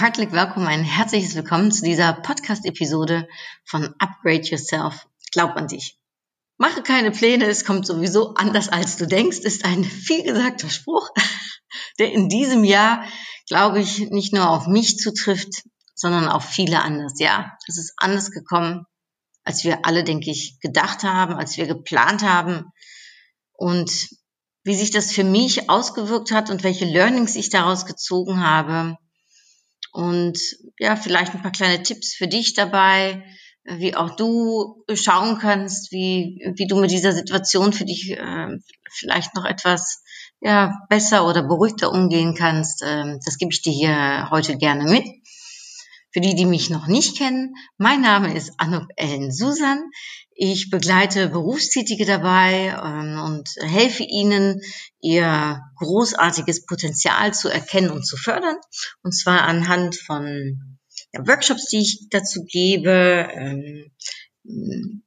Herzlich 0.00 0.32
willkommen, 0.32 0.66
ein 0.66 0.82
herzliches 0.82 1.34
Willkommen 1.34 1.70
zu 1.70 1.84
dieser 1.84 2.14
Podcast-Episode 2.14 3.28
von 3.66 3.94
Upgrade 3.98 4.48
Yourself. 4.48 5.06
Glaub 5.30 5.56
an 5.56 5.68
dich. 5.68 5.98
Mache 6.56 6.82
keine 6.82 7.10
Pläne, 7.10 7.44
es 7.44 7.66
kommt 7.66 7.86
sowieso 7.86 8.32
anders 8.32 8.70
als 8.70 8.96
du 8.96 9.06
denkst, 9.06 9.40
ist 9.40 9.66
ein 9.66 9.84
vielgesagter 9.84 10.70
Spruch, 10.70 11.10
der 11.98 12.12
in 12.12 12.30
diesem 12.30 12.64
Jahr, 12.64 13.04
glaube 13.46 13.80
ich, 13.80 14.08
nicht 14.08 14.32
nur 14.32 14.48
auf 14.48 14.66
mich 14.66 14.96
zutrifft, 14.96 15.64
sondern 15.94 16.28
auf 16.28 16.46
viele 16.46 16.80
anders. 16.80 17.20
Ja, 17.20 17.58
es 17.68 17.76
ist 17.76 17.92
anders 17.98 18.30
gekommen, 18.30 18.86
als 19.44 19.64
wir 19.64 19.84
alle, 19.84 20.02
denke 20.02 20.30
ich, 20.30 20.58
gedacht 20.60 21.04
haben, 21.04 21.34
als 21.34 21.58
wir 21.58 21.66
geplant 21.66 22.22
haben. 22.22 22.64
Und 23.52 24.08
wie 24.64 24.74
sich 24.74 24.92
das 24.92 25.12
für 25.12 25.24
mich 25.24 25.68
ausgewirkt 25.68 26.32
hat 26.32 26.48
und 26.48 26.62
welche 26.62 26.86
Learnings 26.86 27.36
ich 27.36 27.50
daraus 27.50 27.84
gezogen 27.84 28.42
habe, 28.42 28.96
und 29.92 30.38
ja, 30.78 30.96
vielleicht 30.96 31.34
ein 31.34 31.42
paar 31.42 31.52
kleine 31.52 31.82
Tipps 31.82 32.14
für 32.14 32.28
dich 32.28 32.54
dabei, 32.54 33.24
wie 33.64 33.94
auch 33.94 34.16
du 34.16 34.84
schauen 34.94 35.38
kannst, 35.38 35.92
wie, 35.92 36.40
wie 36.56 36.66
du 36.66 36.80
mit 36.80 36.90
dieser 36.90 37.12
Situation 37.12 37.72
für 37.72 37.84
dich 37.84 38.10
äh, 38.10 38.48
vielleicht 38.90 39.34
noch 39.34 39.44
etwas 39.44 40.02
ja, 40.40 40.72
besser 40.88 41.26
oder 41.26 41.42
beruhigter 41.42 41.92
umgehen 41.92 42.34
kannst. 42.34 42.82
Ähm, 42.84 43.20
das 43.24 43.36
gebe 43.36 43.52
ich 43.52 43.62
dir 43.62 43.72
hier 43.72 44.28
heute 44.30 44.56
gerne 44.56 44.84
mit. 44.84 45.04
Für 46.12 46.20
die, 46.20 46.34
die 46.34 46.46
mich 46.46 46.70
noch 46.70 46.88
nicht 46.88 47.18
kennen, 47.18 47.54
mein 47.76 48.00
Name 48.00 48.34
ist 48.34 48.54
Anuk 48.58 48.88
Ellen 48.96 49.30
Susan. 49.30 49.80
Ich 50.42 50.70
begleite 50.70 51.28
Berufstätige 51.28 52.06
dabei 52.06 52.74
ähm, 52.82 53.20
und 53.20 53.50
helfe 53.60 54.04
ihnen, 54.04 54.62
ihr 55.02 55.60
großartiges 55.76 56.64
Potenzial 56.64 57.34
zu 57.34 57.50
erkennen 57.50 57.90
und 57.90 58.06
zu 58.06 58.16
fördern. 58.16 58.56
Und 59.02 59.12
zwar 59.12 59.42
anhand 59.42 59.96
von 59.96 60.78
ja, 61.12 61.26
Workshops, 61.26 61.66
die 61.66 61.80
ich 61.80 62.06
dazu 62.08 62.46
gebe, 62.46 63.28
ähm, 63.34 65.02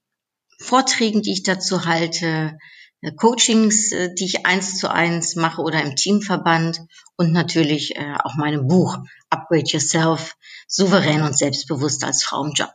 Vorträgen, 0.59 1.23
die 1.23 1.34
ich 1.34 1.42
dazu 1.42 1.86
halte, 1.86 2.59
äh, 3.02 3.11
Coachings, 3.14 3.92
äh, 3.92 4.14
die 4.14 4.26
ich 4.26 4.45
eins 4.45 4.78
zu 4.78 4.92
eins 4.92 5.36
mache 5.36 5.64
oder 5.64 5.81
im 5.81 5.95
Teamverband 5.95 6.80
und 7.17 7.31
natürlich 7.31 7.95
äh, 7.95 8.17
auch 8.23 8.36
meinem 8.36 8.67
Buch 8.67 9.00
Upgrade 9.31 9.66
Yourself, 9.66 10.36
souverän 10.67 11.23
und 11.23 11.36
selbstbewusst 11.36 12.04
als 12.04 12.23
Frau 12.23 12.45
im 12.45 12.54
Job. 12.54 12.72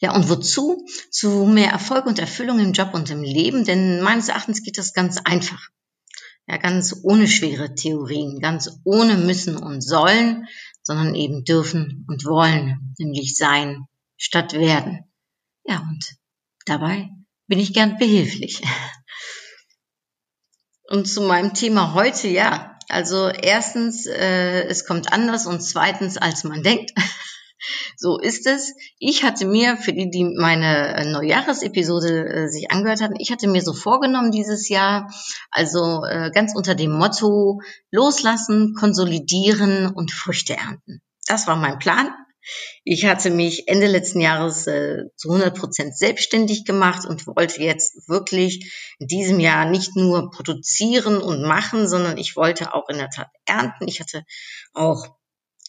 Ja, 0.00 0.14
und 0.14 0.28
wozu? 0.28 0.86
Zu 1.10 1.44
mehr 1.46 1.70
Erfolg 1.70 2.06
und 2.06 2.18
Erfüllung 2.18 2.60
im 2.60 2.72
Job 2.72 2.94
und 2.94 3.10
im 3.10 3.22
Leben, 3.22 3.64
denn 3.64 4.00
meines 4.00 4.28
Erachtens 4.28 4.62
geht 4.62 4.78
das 4.78 4.92
ganz 4.92 5.18
einfach. 5.24 5.68
Ja, 6.46 6.56
ganz 6.56 7.00
ohne 7.02 7.26
schwere 7.26 7.74
Theorien, 7.74 8.40
ganz 8.40 8.70
ohne 8.84 9.16
müssen 9.16 9.56
und 9.56 9.82
sollen, 9.82 10.46
sondern 10.82 11.14
eben 11.14 11.44
dürfen 11.44 12.06
und 12.08 12.24
wollen, 12.24 12.94
nämlich 12.98 13.36
sein 13.36 13.86
statt 14.16 14.54
werden. 14.54 15.04
Ja, 15.64 15.80
und 15.80 16.04
dabei 16.64 17.10
bin 17.46 17.58
ich 17.58 17.74
gern 17.74 17.98
behilflich. 17.98 18.62
Und 20.90 21.06
zu 21.06 21.20
meinem 21.20 21.52
Thema 21.52 21.92
heute, 21.92 22.28
ja, 22.28 22.78
also 22.88 23.28
erstens, 23.28 24.06
äh, 24.06 24.62
es 24.68 24.86
kommt 24.86 25.12
anders 25.12 25.46
und 25.46 25.60
zweitens, 25.60 26.16
als 26.16 26.44
man 26.44 26.62
denkt. 26.62 26.92
So 27.96 28.18
ist 28.18 28.46
es. 28.46 28.74
Ich 28.98 29.24
hatte 29.24 29.46
mir, 29.46 29.76
für 29.76 29.92
die, 29.92 30.10
die 30.10 30.24
meine 30.24 31.10
Neujahresepisode 31.12 32.26
äh, 32.26 32.48
sich 32.48 32.70
angehört 32.70 33.00
hatten, 33.00 33.16
ich 33.18 33.30
hatte 33.30 33.48
mir 33.48 33.62
so 33.62 33.72
vorgenommen 33.72 34.30
dieses 34.30 34.68
Jahr, 34.68 35.10
also 35.50 36.04
äh, 36.04 36.30
ganz 36.32 36.54
unter 36.54 36.74
dem 36.74 36.92
Motto 36.92 37.60
loslassen, 37.90 38.74
konsolidieren 38.74 39.88
und 39.88 40.12
Früchte 40.12 40.56
ernten. 40.56 41.02
Das 41.26 41.46
war 41.46 41.56
mein 41.56 41.78
Plan. 41.78 42.10
Ich 42.84 43.04
hatte 43.04 43.30
mich 43.30 43.68
Ende 43.68 43.86
letzten 43.86 44.20
Jahres 44.20 44.66
äh, 44.66 45.04
zu 45.16 45.28
100 45.30 45.58
Prozent 45.58 45.96
selbstständig 45.96 46.64
gemacht 46.64 47.04
und 47.06 47.26
wollte 47.26 47.62
jetzt 47.62 48.08
wirklich 48.08 48.94
in 48.98 49.06
diesem 49.06 49.40
Jahr 49.40 49.66
nicht 49.66 49.96
nur 49.96 50.30
produzieren 50.30 51.18
und 51.18 51.42
machen, 51.42 51.88
sondern 51.88 52.16
ich 52.16 52.36
wollte 52.36 52.74
auch 52.74 52.88
in 52.88 52.96
der 52.96 53.10
Tat 53.10 53.28
ernten. 53.44 53.86
Ich 53.86 54.00
hatte 54.00 54.24
auch 54.72 55.17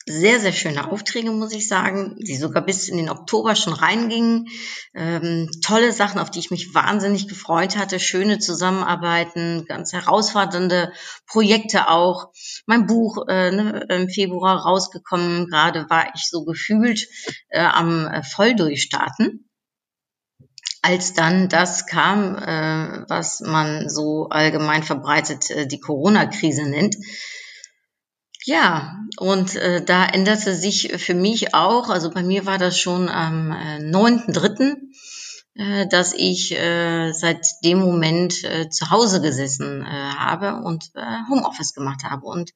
sehr, 0.09 0.39
sehr 0.39 0.53
schöne 0.53 0.91
Aufträge, 0.91 1.31
muss 1.31 1.53
ich 1.53 1.67
sagen, 1.67 2.15
die 2.17 2.35
sogar 2.35 2.65
bis 2.65 2.89
in 2.89 2.97
den 2.97 3.09
Oktober 3.09 3.55
schon 3.55 3.73
reingingen. 3.73 4.47
Ähm, 4.95 5.49
tolle 5.63 5.93
Sachen, 5.93 6.19
auf 6.19 6.31
die 6.31 6.39
ich 6.39 6.49
mich 6.49 6.73
wahnsinnig 6.73 7.27
gefreut 7.27 7.77
hatte. 7.77 7.99
Schöne 7.99 8.39
Zusammenarbeiten, 8.39 9.65
ganz 9.67 9.93
herausfordernde 9.93 10.91
Projekte 11.27 11.89
auch. 11.89 12.31
Mein 12.65 12.87
Buch 12.87 13.27
äh, 13.27 13.51
ne, 13.51 13.85
im 13.89 14.09
Februar 14.09 14.57
rausgekommen. 14.65 15.47
Gerade 15.47 15.87
war 15.89 16.07
ich 16.15 16.27
so 16.27 16.43
gefühlt 16.43 17.07
äh, 17.49 17.59
am 17.59 18.07
äh, 18.07 18.23
Volldurchstarten 18.23 19.45
als 20.81 21.13
dann 21.13 21.49
das 21.49 21.87
kam, 21.87 22.37
äh, 22.37 23.03
was 23.09 23.41
man 23.41 23.89
so 23.89 24.29
allgemein 24.29 24.81
verbreitet 24.81 25.49
äh, 25.51 25.67
die 25.67 25.81
Corona-Krise 25.81 26.63
nennt, 26.63 26.95
ja, 28.45 28.97
und 29.17 29.55
äh, 29.55 29.83
da 29.83 30.05
änderte 30.05 30.55
sich 30.55 30.93
für 30.97 31.13
mich 31.13 31.53
auch, 31.53 31.89
also 31.89 32.09
bei 32.09 32.23
mir 32.23 32.45
war 32.45 32.57
das 32.57 32.79
schon 32.79 33.09
am 33.09 33.51
äh, 33.51 33.79
9.3., 33.79 34.77
äh, 35.55 35.87
dass 35.87 36.13
ich 36.13 36.51
äh, 36.51 37.11
seit 37.11 37.45
dem 37.63 37.79
Moment 37.79 38.43
äh, 38.43 38.69
zu 38.69 38.89
Hause 38.89 39.21
gesessen 39.21 39.81
äh, 39.81 39.85
habe 39.85 40.63
und 40.63 40.91
äh, 40.95 41.17
Homeoffice 41.29 41.73
gemacht 41.73 42.03
habe. 42.03 42.25
Und 42.27 42.51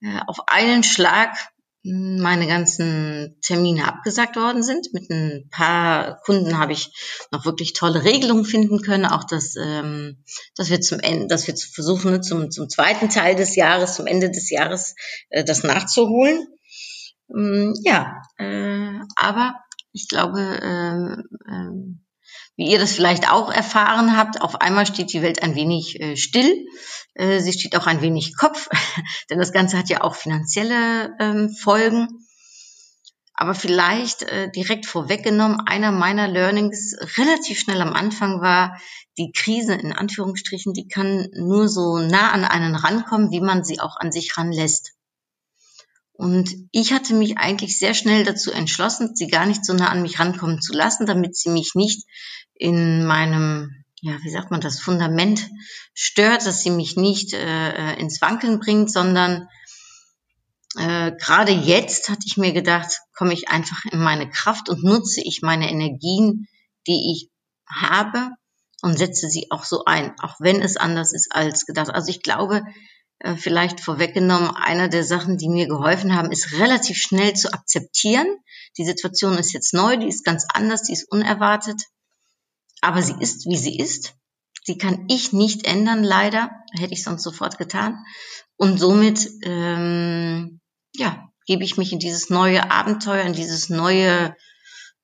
äh, 0.00 0.20
auf 0.26 0.48
einen 0.48 0.82
Schlag 0.82 1.36
meine 1.84 2.46
ganzen 2.46 3.36
Termine 3.42 3.86
abgesagt 3.86 4.36
worden 4.36 4.62
sind. 4.62 4.92
Mit 4.92 5.10
ein 5.10 5.48
paar 5.50 6.20
Kunden 6.22 6.58
habe 6.58 6.72
ich 6.72 7.26
noch 7.30 7.44
wirklich 7.44 7.74
tolle 7.74 8.04
Regelungen 8.04 8.46
finden 8.46 8.80
können. 8.80 9.04
Auch 9.04 9.24
dass, 9.24 9.54
ähm, 9.56 10.24
dass 10.56 10.70
wir 10.70 10.80
zum 10.80 11.00
Ende, 11.00 11.26
dass 11.26 11.46
wir 11.46 11.54
versuchen, 11.56 12.12
ne, 12.12 12.20
zum, 12.22 12.50
zum 12.50 12.70
zweiten 12.70 13.10
Teil 13.10 13.36
des 13.36 13.54
Jahres, 13.54 13.96
zum 13.96 14.06
Ende 14.06 14.30
des 14.30 14.50
Jahres, 14.50 14.94
äh, 15.28 15.44
das 15.44 15.62
nachzuholen. 15.62 16.46
Ähm, 17.34 17.74
ja, 17.84 18.22
äh, 18.38 18.98
aber 19.16 19.54
ich 19.92 20.08
glaube, 20.08 20.40
äh, 20.40 20.74
äh, 21.12 21.33
wie 22.56 22.70
ihr 22.70 22.78
das 22.78 22.92
vielleicht 22.92 23.30
auch 23.30 23.50
erfahren 23.50 24.16
habt, 24.16 24.40
auf 24.40 24.60
einmal 24.60 24.86
steht 24.86 25.12
die 25.12 25.22
Welt 25.22 25.42
ein 25.42 25.54
wenig 25.54 26.00
äh, 26.00 26.16
still. 26.16 26.66
Äh, 27.14 27.40
sie 27.40 27.52
steht 27.52 27.76
auch 27.76 27.86
ein 27.86 28.00
wenig 28.00 28.36
Kopf, 28.36 28.68
denn 29.30 29.38
das 29.38 29.52
Ganze 29.52 29.78
hat 29.78 29.88
ja 29.88 30.02
auch 30.02 30.14
finanzielle 30.14 31.16
ähm, 31.18 31.50
Folgen. 31.50 32.08
Aber 33.36 33.54
vielleicht 33.54 34.22
äh, 34.22 34.48
direkt 34.52 34.86
vorweggenommen, 34.86 35.60
einer 35.66 35.90
meiner 35.90 36.28
Learnings 36.28 36.96
relativ 37.18 37.58
schnell 37.58 37.80
am 37.80 37.92
Anfang 37.92 38.40
war, 38.40 38.78
die 39.18 39.32
Krise 39.32 39.74
in 39.74 39.92
Anführungsstrichen, 39.92 40.72
die 40.72 40.86
kann 40.86 41.28
nur 41.34 41.68
so 41.68 41.98
nah 41.98 42.30
an 42.30 42.44
einen 42.44 42.76
rankommen, 42.76 43.32
wie 43.32 43.40
man 43.40 43.64
sie 43.64 43.80
auch 43.80 43.96
an 43.96 44.12
sich 44.12 44.36
ranlässt. 44.36 44.93
Und 46.16 46.54
ich 46.70 46.92
hatte 46.92 47.12
mich 47.12 47.38
eigentlich 47.38 47.78
sehr 47.78 47.92
schnell 47.92 48.24
dazu 48.24 48.52
entschlossen, 48.52 49.16
sie 49.16 49.26
gar 49.26 49.46
nicht 49.46 49.64
so 49.64 49.72
nah 49.72 49.88
an 49.88 50.02
mich 50.02 50.20
rankommen 50.20 50.62
zu 50.62 50.72
lassen, 50.72 51.06
damit 51.06 51.36
sie 51.36 51.50
mich 51.50 51.72
nicht 51.74 52.06
in 52.54 53.04
meinem, 53.04 53.84
ja, 54.00 54.16
wie 54.22 54.30
sagt 54.30 54.52
man 54.52 54.60
das, 54.60 54.78
Fundament 54.78 55.50
stört, 55.92 56.46
dass 56.46 56.62
sie 56.62 56.70
mich 56.70 56.96
nicht 56.96 57.32
äh, 57.32 57.94
ins 57.96 58.20
Wankeln 58.20 58.60
bringt, 58.60 58.92
sondern 58.92 59.48
äh, 60.76 61.12
gerade 61.18 61.52
jetzt 61.52 62.08
hatte 62.08 62.26
ich 62.26 62.36
mir 62.36 62.52
gedacht, 62.52 63.00
komme 63.12 63.32
ich 63.32 63.48
einfach 63.48 63.84
in 63.90 63.98
meine 63.98 64.30
Kraft 64.30 64.68
und 64.68 64.84
nutze 64.84 65.20
ich 65.20 65.42
meine 65.42 65.68
Energien, 65.68 66.46
die 66.86 67.12
ich 67.12 67.30
habe 67.66 68.30
und 68.82 68.98
setze 68.98 69.28
sie 69.28 69.50
auch 69.50 69.64
so 69.64 69.84
ein, 69.84 70.14
auch 70.20 70.36
wenn 70.38 70.62
es 70.62 70.76
anders 70.76 71.12
ist 71.12 71.34
als 71.34 71.66
gedacht. 71.66 71.90
Also 71.90 72.10
ich 72.10 72.22
glaube, 72.22 72.62
äh, 73.20 73.36
vielleicht 73.36 73.80
vorweggenommen, 73.80 74.50
einer 74.50 74.88
der 74.88 75.04
Sachen, 75.04 75.38
die 75.38 75.48
mir 75.48 75.66
geholfen 75.66 76.14
haben, 76.14 76.30
ist 76.30 76.52
relativ 76.58 76.98
schnell 76.98 77.34
zu 77.34 77.52
akzeptieren. 77.52 78.26
Die 78.78 78.84
Situation 78.84 79.38
ist 79.38 79.52
jetzt 79.52 79.74
neu, 79.74 79.96
die 79.96 80.08
ist 80.08 80.24
ganz 80.24 80.46
anders, 80.52 80.82
die 80.82 80.92
ist 80.92 81.10
unerwartet 81.10 81.80
aber 82.84 83.02
sie 83.02 83.14
ist, 83.18 83.46
wie 83.46 83.56
sie 83.56 83.78
ist. 83.78 84.14
Sie 84.62 84.78
kann 84.78 85.06
ich 85.08 85.32
nicht 85.32 85.66
ändern, 85.66 86.04
leider. 86.04 86.50
Hätte 86.72 86.92
ich 86.92 87.02
sonst 87.02 87.22
sofort 87.22 87.58
getan. 87.58 88.04
Und 88.56 88.78
somit, 88.78 89.28
ähm, 89.42 90.60
ja, 90.94 91.28
gebe 91.46 91.64
ich 91.64 91.76
mich 91.76 91.92
in 91.92 91.98
dieses 91.98 92.30
neue 92.30 92.70
Abenteuer, 92.70 93.24
in 93.24 93.32
dieses 93.32 93.70
neue, 93.70 94.36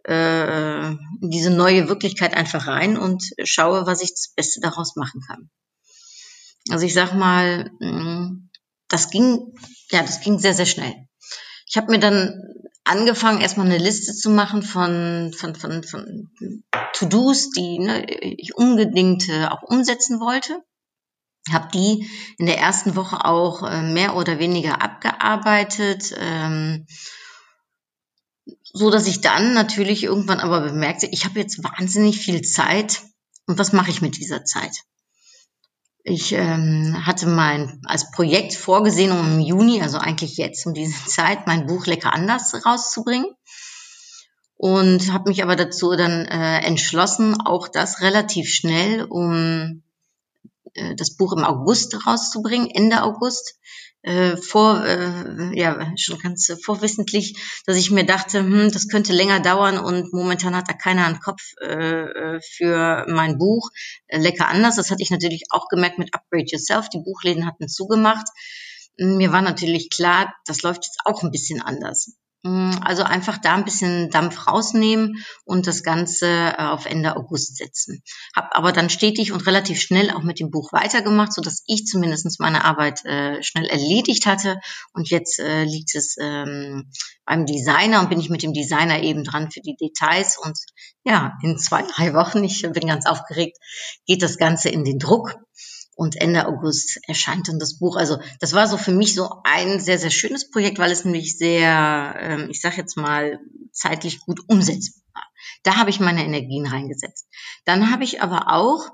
äh, 0.05 0.89
in 0.91 1.31
diese 1.31 1.51
neue 1.51 1.89
Wirklichkeit 1.89 2.35
einfach 2.35 2.67
rein 2.67 2.97
und 2.99 3.23
schaue, 3.45 3.87
was 3.87 4.03
ich 4.03 4.11
das 4.11 4.33
Beste 4.37 4.61
daraus 4.61 4.97
machen 4.97 5.23
kann. 5.27 5.51
Also 6.71 6.87
ich 6.87 6.95
sag 6.95 7.15
mal, 7.15 7.71
mh, 7.81 8.33
das 8.89 9.11
ging, 9.11 9.55
ja, 9.91 10.03
das 10.03 10.21
ging 10.21 10.39
sehr, 10.39 10.55
sehr 10.55 10.67
schnell. 10.67 10.95
Ich 11.67 11.77
habe 11.77 11.91
mir 11.91 12.01
dann 12.01 12.43
angefangen, 12.85 13.41
erstmal 13.41 13.67
eine 13.67 13.79
Liste 13.79 14.15
zu 14.15 14.31
machen 14.31 14.63
von, 14.63 15.33
von, 15.37 15.55
von, 15.55 15.83
von 15.85 16.33
To-Dos, 16.95 17.51
die 17.51 17.79
ne, 17.79 18.05
ich 18.05 18.57
unbedingt 18.57 19.29
äh, 19.29 19.47
auch 19.47 19.63
umsetzen 19.63 20.21
wollte. 20.21 20.63
Habe 21.51 21.69
die 21.73 22.11
in 22.39 22.47
der 22.47 22.59
ersten 22.59 22.97
Woche 22.97 23.25
auch 23.25 23.63
äh, 23.63 23.83
mehr 23.83 24.17
oder 24.17 24.39
weniger 24.39 24.83
abgearbeitet, 24.83 26.15
ähm, 26.19 26.87
so 28.73 28.91
dass 28.91 29.07
ich 29.07 29.21
dann 29.21 29.55
natürlich 29.55 30.05
irgendwann 30.05 30.41
aber 30.41 30.61
bemerkte, 30.61 31.07
ich 31.07 31.25
habe 31.25 31.41
jetzt 31.41 31.63
wahnsinnig 31.63 32.19
viel 32.19 32.43
Zeit 32.43 33.03
und 33.47 33.59
was 33.59 33.73
mache 33.73 33.91
ich 33.91 34.03
mit 34.03 34.17
dieser 34.17 34.45
Zeit? 34.45 34.85
Ich 36.03 36.33
ähm, 36.33 36.97
hatte 37.05 37.27
mein 37.27 37.81
als 37.85 38.11
Projekt 38.11 38.55
vorgesehen, 38.55 39.13
um 39.13 39.35
im 39.35 39.41
Juni, 39.41 39.83
also 39.83 39.99
eigentlich 39.99 40.37
jetzt 40.37 40.67
um 40.67 40.75
diese 40.75 41.05
Zeit, 41.07 41.47
mein 41.47 41.67
Buch 41.67 41.87
Lecker 41.87 42.13
anders 42.13 42.65
rauszubringen. 42.65 43.27
Und 44.57 45.11
habe 45.13 45.31
mich 45.31 45.43
aber 45.43 45.57
dazu 45.57 45.97
dann 45.97 46.27
äh, 46.27 46.59
entschlossen, 46.61 47.41
auch 47.41 47.69
das 47.69 48.03
relativ 48.03 48.53
schnell, 48.53 49.05
um 49.05 49.83
äh, 50.75 50.95
das 50.97 51.17
Buch 51.17 51.33
im 51.33 51.45
August 51.45 52.07
rauszubringen, 52.07 52.69
Ende 52.69 53.03
August 53.03 53.59
äh, 54.03 54.37
vor, 54.37 54.85
äh, 54.85 55.59
ja, 55.59 55.93
schon 55.97 56.19
ganz 56.19 56.51
vorwissentlich, 56.65 57.63
dass 57.67 57.77
ich 57.77 57.91
mir 57.91 58.05
dachte, 58.05 58.41
hm, 58.41 58.71
das 58.73 58.89
könnte 58.89 59.13
länger 59.13 59.41
dauern 59.41 59.79
und 59.79 60.13
momentan 60.13 60.57
hat 60.57 60.69
da 60.69 60.73
keiner 60.73 61.07
einen 61.07 61.21
Kopf 61.21 61.43
äh, 61.61 61.67
äh, 61.67 62.41
für 62.41 63.05
mein 63.09 63.39
Buch. 63.39 63.71
Lecker 64.11 64.49
anders. 64.49 64.77
Das 64.77 64.91
hatte 64.91 65.03
ich 65.03 65.11
natürlich 65.11 65.45
auch 65.51 65.69
gemerkt 65.69 65.99
mit 65.99 66.15
Upgrade 66.15 66.47
Yourself. 66.47 66.89
Die 66.89 67.03
Buchläden 67.03 67.47
hatten 67.47 67.69
zugemacht. 67.69 68.27
Mir 68.97 69.33
war 69.33 69.43
natürlich 69.43 69.91
klar, 69.91 70.35
das 70.47 70.63
läuft 70.63 70.85
jetzt 70.85 71.01
auch 71.05 71.23
ein 71.23 71.31
bisschen 71.31 71.63
anders. 71.63 72.13
Mm, 72.43 72.71
also 72.83 73.03
einfach 73.03 73.37
da 73.37 73.55
ein 73.55 73.67
bisschen 73.67 74.09
Dampf 74.09 74.47
rausnehmen 74.47 75.23
und 75.45 75.67
das 75.67 75.83
Ganze 75.83 76.27
äh, 76.27 76.63
auf 76.63 76.87
Ende 76.87 77.17
August 77.17 77.59
setzen. 77.59 78.03
Hab 78.35 78.57
aber 78.57 78.73
dann 78.73 78.89
stetig 78.89 79.33
und 79.33 79.47
relativ 79.47 79.81
schnell 79.81 80.11
auch 80.11 80.23
mit 80.23 80.41
dem 80.41 80.51
Buch 80.51 80.73
weitergemacht, 80.73 81.35
so 81.35 81.43
dass 81.43 81.63
ich 81.67 81.85
zumindest 81.85 82.41
meine 82.41 82.65
Arbeit 82.65 83.05
äh, 83.05 83.43
schnell 83.43 83.67
erledigt 83.67 84.25
hatte. 84.25 84.59
Und 84.95 85.11
jetzt 85.11 85.39
äh, 85.39 85.65
liegt 85.65 85.95
es 85.95 86.17
ähm, 86.19 86.91
beim 87.27 87.45
Designer 87.45 88.01
und 88.01 88.09
bin 88.09 88.21
ich 88.21 88.31
mit 88.31 88.43
dem 88.43 88.55
Designer 88.55 89.03
eben 89.03 89.23
dran 89.23 89.51
für 89.51 89.61
die 89.61 89.77
Details. 89.77 90.39
Und 90.39 90.59
ja, 91.05 91.35
in 91.43 91.59
zwei, 91.59 91.83
drei 91.83 92.15
Wochen, 92.15 92.43
ich 92.43 92.63
bin 92.63 92.87
ganz 92.87 93.05
aufgeregt, 93.05 93.59
geht 94.07 94.23
das 94.23 94.39
Ganze 94.39 94.71
in 94.71 94.85
den 94.85 94.99
Druck 94.99 95.35
und 96.01 96.19
Ende 96.19 96.47
August 96.47 96.99
erscheint 97.07 97.49
dann 97.49 97.59
das 97.59 97.79
Buch. 97.79 97.97
Also 97.97 98.17
das 98.41 98.55
war 98.55 98.67
so 98.67 98.79
für 98.79 98.91
mich 98.91 99.15
so 99.15 99.29
ein 99.45 99.81
sehr, 99.81 99.99
sehr 99.99 100.09
schönes 100.09 100.51
Projekt, 100.51 100.79
weil 100.79 100.91
es 100.91 101.05
nämlich 101.05 101.37
sehr, 101.37 102.17
ähm, 102.19 102.49
ich 102.49 102.63
sage 102.63 102.79
jetzt 102.79 102.97
mal, 102.97 103.39
zeitlich 103.71 104.21
gut 104.21 104.41
umsetzbar 104.49 105.03
war. 105.13 105.27
Da 105.63 105.77
habe 105.77 105.91
ich 105.91 106.01
meine 106.01 106.25
Energien 106.25 106.67
reingesetzt. 106.67 107.29
Dann 107.67 107.91
habe 107.93 108.05
ich 108.05 108.23
aber 108.23 108.51
auch 108.51 108.89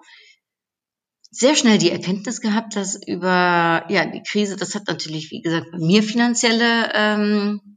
sehr 1.31 1.55
schnell 1.55 1.79
die 1.79 1.93
Erkenntnis 1.93 2.41
gehabt, 2.41 2.75
dass 2.75 3.01
über 3.07 3.85
ja 3.89 4.05
die 4.07 4.25
Krise, 4.25 4.57
das 4.57 4.75
hat 4.75 4.89
natürlich, 4.89 5.31
wie 5.31 5.43
gesagt, 5.43 5.71
bei 5.71 5.79
mir 5.79 6.03
finanzielle 6.03 6.91
ähm, 6.93 7.76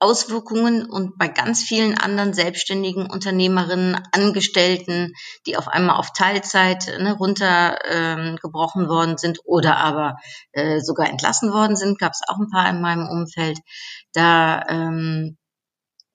Auswirkungen 0.00 0.86
und 0.86 1.18
bei 1.18 1.28
ganz 1.28 1.62
vielen 1.62 1.96
anderen 1.96 2.32
selbstständigen 2.32 3.06
Unternehmerinnen, 3.06 4.00
Angestellten, 4.12 5.12
die 5.46 5.56
auf 5.58 5.68
einmal 5.68 5.96
auf 5.96 6.12
Teilzeit 6.12 6.86
ne, 6.98 7.12
runtergebrochen 7.12 8.84
ähm, 8.84 8.88
worden 8.88 9.18
sind 9.18 9.40
oder 9.44 9.76
aber 9.76 10.16
äh, 10.52 10.80
sogar 10.80 11.08
entlassen 11.08 11.52
worden 11.52 11.76
sind, 11.76 11.98
gab 11.98 12.12
es 12.12 12.22
auch 12.26 12.38
ein 12.38 12.50
paar 12.50 12.68
in 12.70 12.80
meinem 12.80 13.08
Umfeld. 13.08 13.58
Da 14.14 14.64
ähm, 14.68 15.36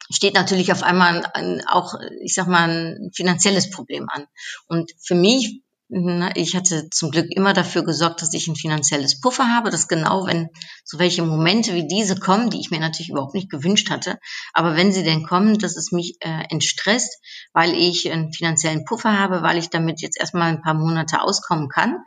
steht 0.09 0.33
natürlich 0.33 0.71
auf 0.71 0.83
einmal 0.83 1.23
ein, 1.33 1.61
auch, 1.67 1.93
ich 2.21 2.33
sag 2.33 2.47
mal, 2.47 2.69
ein 2.69 3.11
finanzielles 3.13 3.69
Problem 3.69 4.09
an. 4.09 4.25
Und 4.67 4.91
für 4.99 5.15
mich 5.15 5.61
ich 5.87 6.55
hatte 6.55 6.89
zum 6.89 7.11
Glück 7.11 7.27
immer 7.29 7.53
dafür 7.53 7.83
gesorgt, 7.83 8.23
dass 8.23 8.33
ich 8.33 8.47
ein 8.47 8.55
finanzielles 8.55 9.19
Puffer 9.19 9.53
habe, 9.53 9.69
dass 9.69 9.87
genau, 9.87 10.25
wenn 10.25 10.49
so 10.83 10.97
welche 10.97 11.21
Momente 11.21 11.75
wie 11.75 11.87
diese 11.87 12.15
kommen, 12.15 12.49
die 12.49 12.59
ich 12.59 12.71
mir 12.71 12.79
natürlich 12.79 13.09
überhaupt 13.09 13.35
nicht 13.35 13.51
gewünscht 13.51 13.91
hatte, 13.91 14.17
aber 14.53 14.75
wenn 14.75 14.91
sie 14.91 15.03
denn 15.03 15.23
kommen, 15.23 15.59
dass 15.59 15.77
es 15.77 15.91
mich 15.91 16.17
äh, 16.21 16.45
entstresst, 16.49 17.21
weil 17.53 17.73
ich 17.75 18.11
einen 18.11 18.33
finanziellen 18.33 18.83
Puffer 18.85 19.19
habe, 19.19 19.43
weil 19.43 19.59
ich 19.59 19.69
damit 19.69 20.01
jetzt 20.01 20.19
erstmal 20.19 20.49
ein 20.49 20.61
paar 20.61 20.73
Monate 20.73 21.21
auskommen 21.21 21.69
kann, 21.69 21.99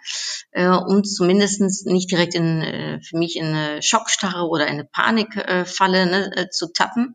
äh, 0.50 0.66
um 0.66 1.04
zumindestens 1.04 1.84
nicht 1.84 2.10
direkt 2.10 2.34
in, 2.34 2.62
äh, 2.62 3.00
für 3.00 3.16
mich 3.16 3.36
in 3.36 3.46
eine 3.46 3.80
Schockstarre 3.80 4.48
oder 4.48 4.66
in 4.66 4.75
eine 4.75 4.84
Panikfalle 4.86 6.00
äh, 6.00 6.06
ne, 6.06 6.36
äh, 6.36 6.50
zu 6.50 6.72
tappen. 6.72 7.14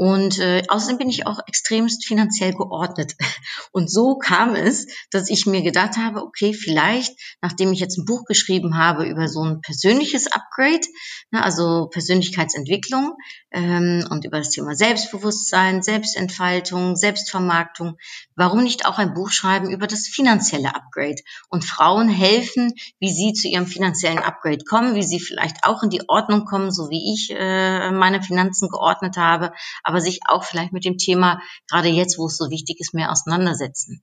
Und 0.00 0.38
äh, 0.38 0.62
außerdem 0.66 0.96
bin 0.96 1.10
ich 1.10 1.26
auch 1.26 1.40
extremst 1.46 2.06
finanziell 2.06 2.54
geordnet. 2.54 3.16
Und 3.70 3.90
so 3.90 4.16
kam 4.16 4.54
es, 4.54 4.86
dass 5.10 5.28
ich 5.28 5.44
mir 5.44 5.60
gedacht 5.60 5.98
habe, 5.98 6.22
okay, 6.22 6.54
vielleicht, 6.54 7.14
nachdem 7.42 7.70
ich 7.70 7.80
jetzt 7.80 7.98
ein 7.98 8.06
Buch 8.06 8.24
geschrieben 8.24 8.78
habe 8.78 9.04
über 9.04 9.28
so 9.28 9.42
ein 9.42 9.60
persönliches 9.60 10.26
Upgrade, 10.32 10.86
ne, 11.32 11.44
also 11.44 11.88
Persönlichkeitsentwicklung 11.90 13.14
ähm, 13.52 14.06
und 14.10 14.24
über 14.24 14.38
das 14.38 14.50
Thema 14.50 14.74
Selbstbewusstsein, 14.74 15.82
Selbstentfaltung, 15.82 16.96
Selbstvermarktung, 16.96 17.96
warum 18.36 18.62
nicht 18.62 18.86
auch 18.86 18.98
ein 18.98 19.14
Buch 19.14 19.30
schreiben 19.30 19.70
über 19.70 19.86
das 19.86 20.06
finanzielle 20.06 20.74
Upgrade 20.74 21.22
und 21.48 21.64
Frauen 21.64 22.08
helfen, 22.08 22.74
wie 22.98 23.10
sie 23.10 23.32
zu 23.32 23.48
ihrem 23.48 23.66
finanziellen 23.66 24.18
Upgrade 24.18 24.64
kommen, 24.64 24.94
wie 24.94 25.02
sie 25.02 25.20
vielleicht 25.20 25.64
auch 25.64 25.82
in 25.82 25.90
die 25.90 26.08
Ordnung 26.08 26.44
kommen, 26.44 26.70
so 26.70 26.90
wie 26.90 27.12
ich 27.14 27.30
äh, 27.36 27.90
meine 27.90 28.22
Finanzen 28.22 28.68
geordnet 28.68 29.16
habe 29.16 29.52
aber 29.82 30.00
sich 30.00 30.20
auch 30.28 30.44
vielleicht 30.44 30.72
mit 30.72 30.84
dem 30.84 30.98
Thema, 30.98 31.40
gerade 31.68 31.88
jetzt, 31.88 32.18
wo 32.18 32.26
es 32.26 32.36
so 32.36 32.50
wichtig 32.50 32.80
ist, 32.80 32.94
mehr 32.94 33.10
auseinandersetzen. 33.10 34.02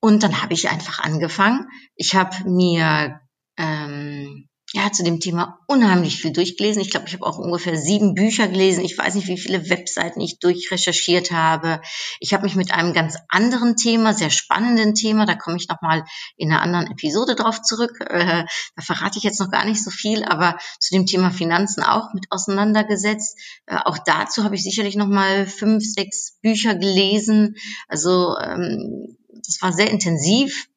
Und 0.00 0.22
dann 0.22 0.42
habe 0.42 0.54
ich 0.54 0.68
einfach 0.68 0.98
angefangen. 0.98 1.68
Ich 1.94 2.14
habe 2.14 2.48
mir 2.48 3.20
ähm, 3.56 4.48
ja, 4.74 4.90
zu 4.90 5.04
dem 5.04 5.20
Thema 5.20 5.58
unheimlich 5.66 6.20
viel 6.20 6.32
durchgelesen. 6.32 6.80
Ich 6.80 6.90
glaube, 6.90 7.06
ich 7.06 7.12
habe 7.12 7.26
auch 7.26 7.38
ungefähr 7.38 7.76
sieben 7.76 8.14
Bücher 8.14 8.48
gelesen. 8.48 8.82
Ich 8.84 8.96
weiß 8.96 9.14
nicht, 9.14 9.28
wie 9.28 9.36
viele 9.36 9.68
Webseiten 9.68 10.20
ich 10.22 10.38
durchrecherchiert 10.38 11.30
habe. 11.30 11.82
Ich 12.20 12.32
habe 12.32 12.44
mich 12.44 12.56
mit 12.56 12.72
einem 12.72 12.94
ganz 12.94 13.18
anderen 13.28 13.76
Thema, 13.76 14.14
sehr 14.14 14.30
spannenden 14.30 14.94
Thema, 14.94 15.26
da 15.26 15.34
komme 15.34 15.58
ich 15.58 15.68
nochmal 15.68 16.04
in 16.36 16.50
einer 16.50 16.62
anderen 16.62 16.90
Episode 16.90 17.34
drauf 17.34 17.60
zurück. 17.60 18.00
Äh, 18.00 18.44
da 18.74 18.82
verrate 18.82 19.18
ich 19.18 19.24
jetzt 19.24 19.40
noch 19.40 19.50
gar 19.50 19.66
nicht 19.66 19.84
so 19.84 19.90
viel, 19.90 20.24
aber 20.24 20.56
zu 20.80 20.94
dem 20.94 21.04
Thema 21.04 21.30
Finanzen 21.30 21.82
auch 21.82 22.14
mit 22.14 22.24
auseinandergesetzt. 22.30 23.38
Äh, 23.66 23.76
auch 23.76 23.98
dazu 23.98 24.42
habe 24.42 24.54
ich 24.54 24.62
sicherlich 24.62 24.96
nochmal 24.96 25.46
fünf, 25.46 25.84
sechs 25.84 26.38
Bücher 26.40 26.74
gelesen. 26.74 27.56
Also 27.88 28.38
ähm, 28.38 29.18
das 29.44 29.60
war 29.60 29.74
sehr 29.74 29.90
intensiv 29.90 30.68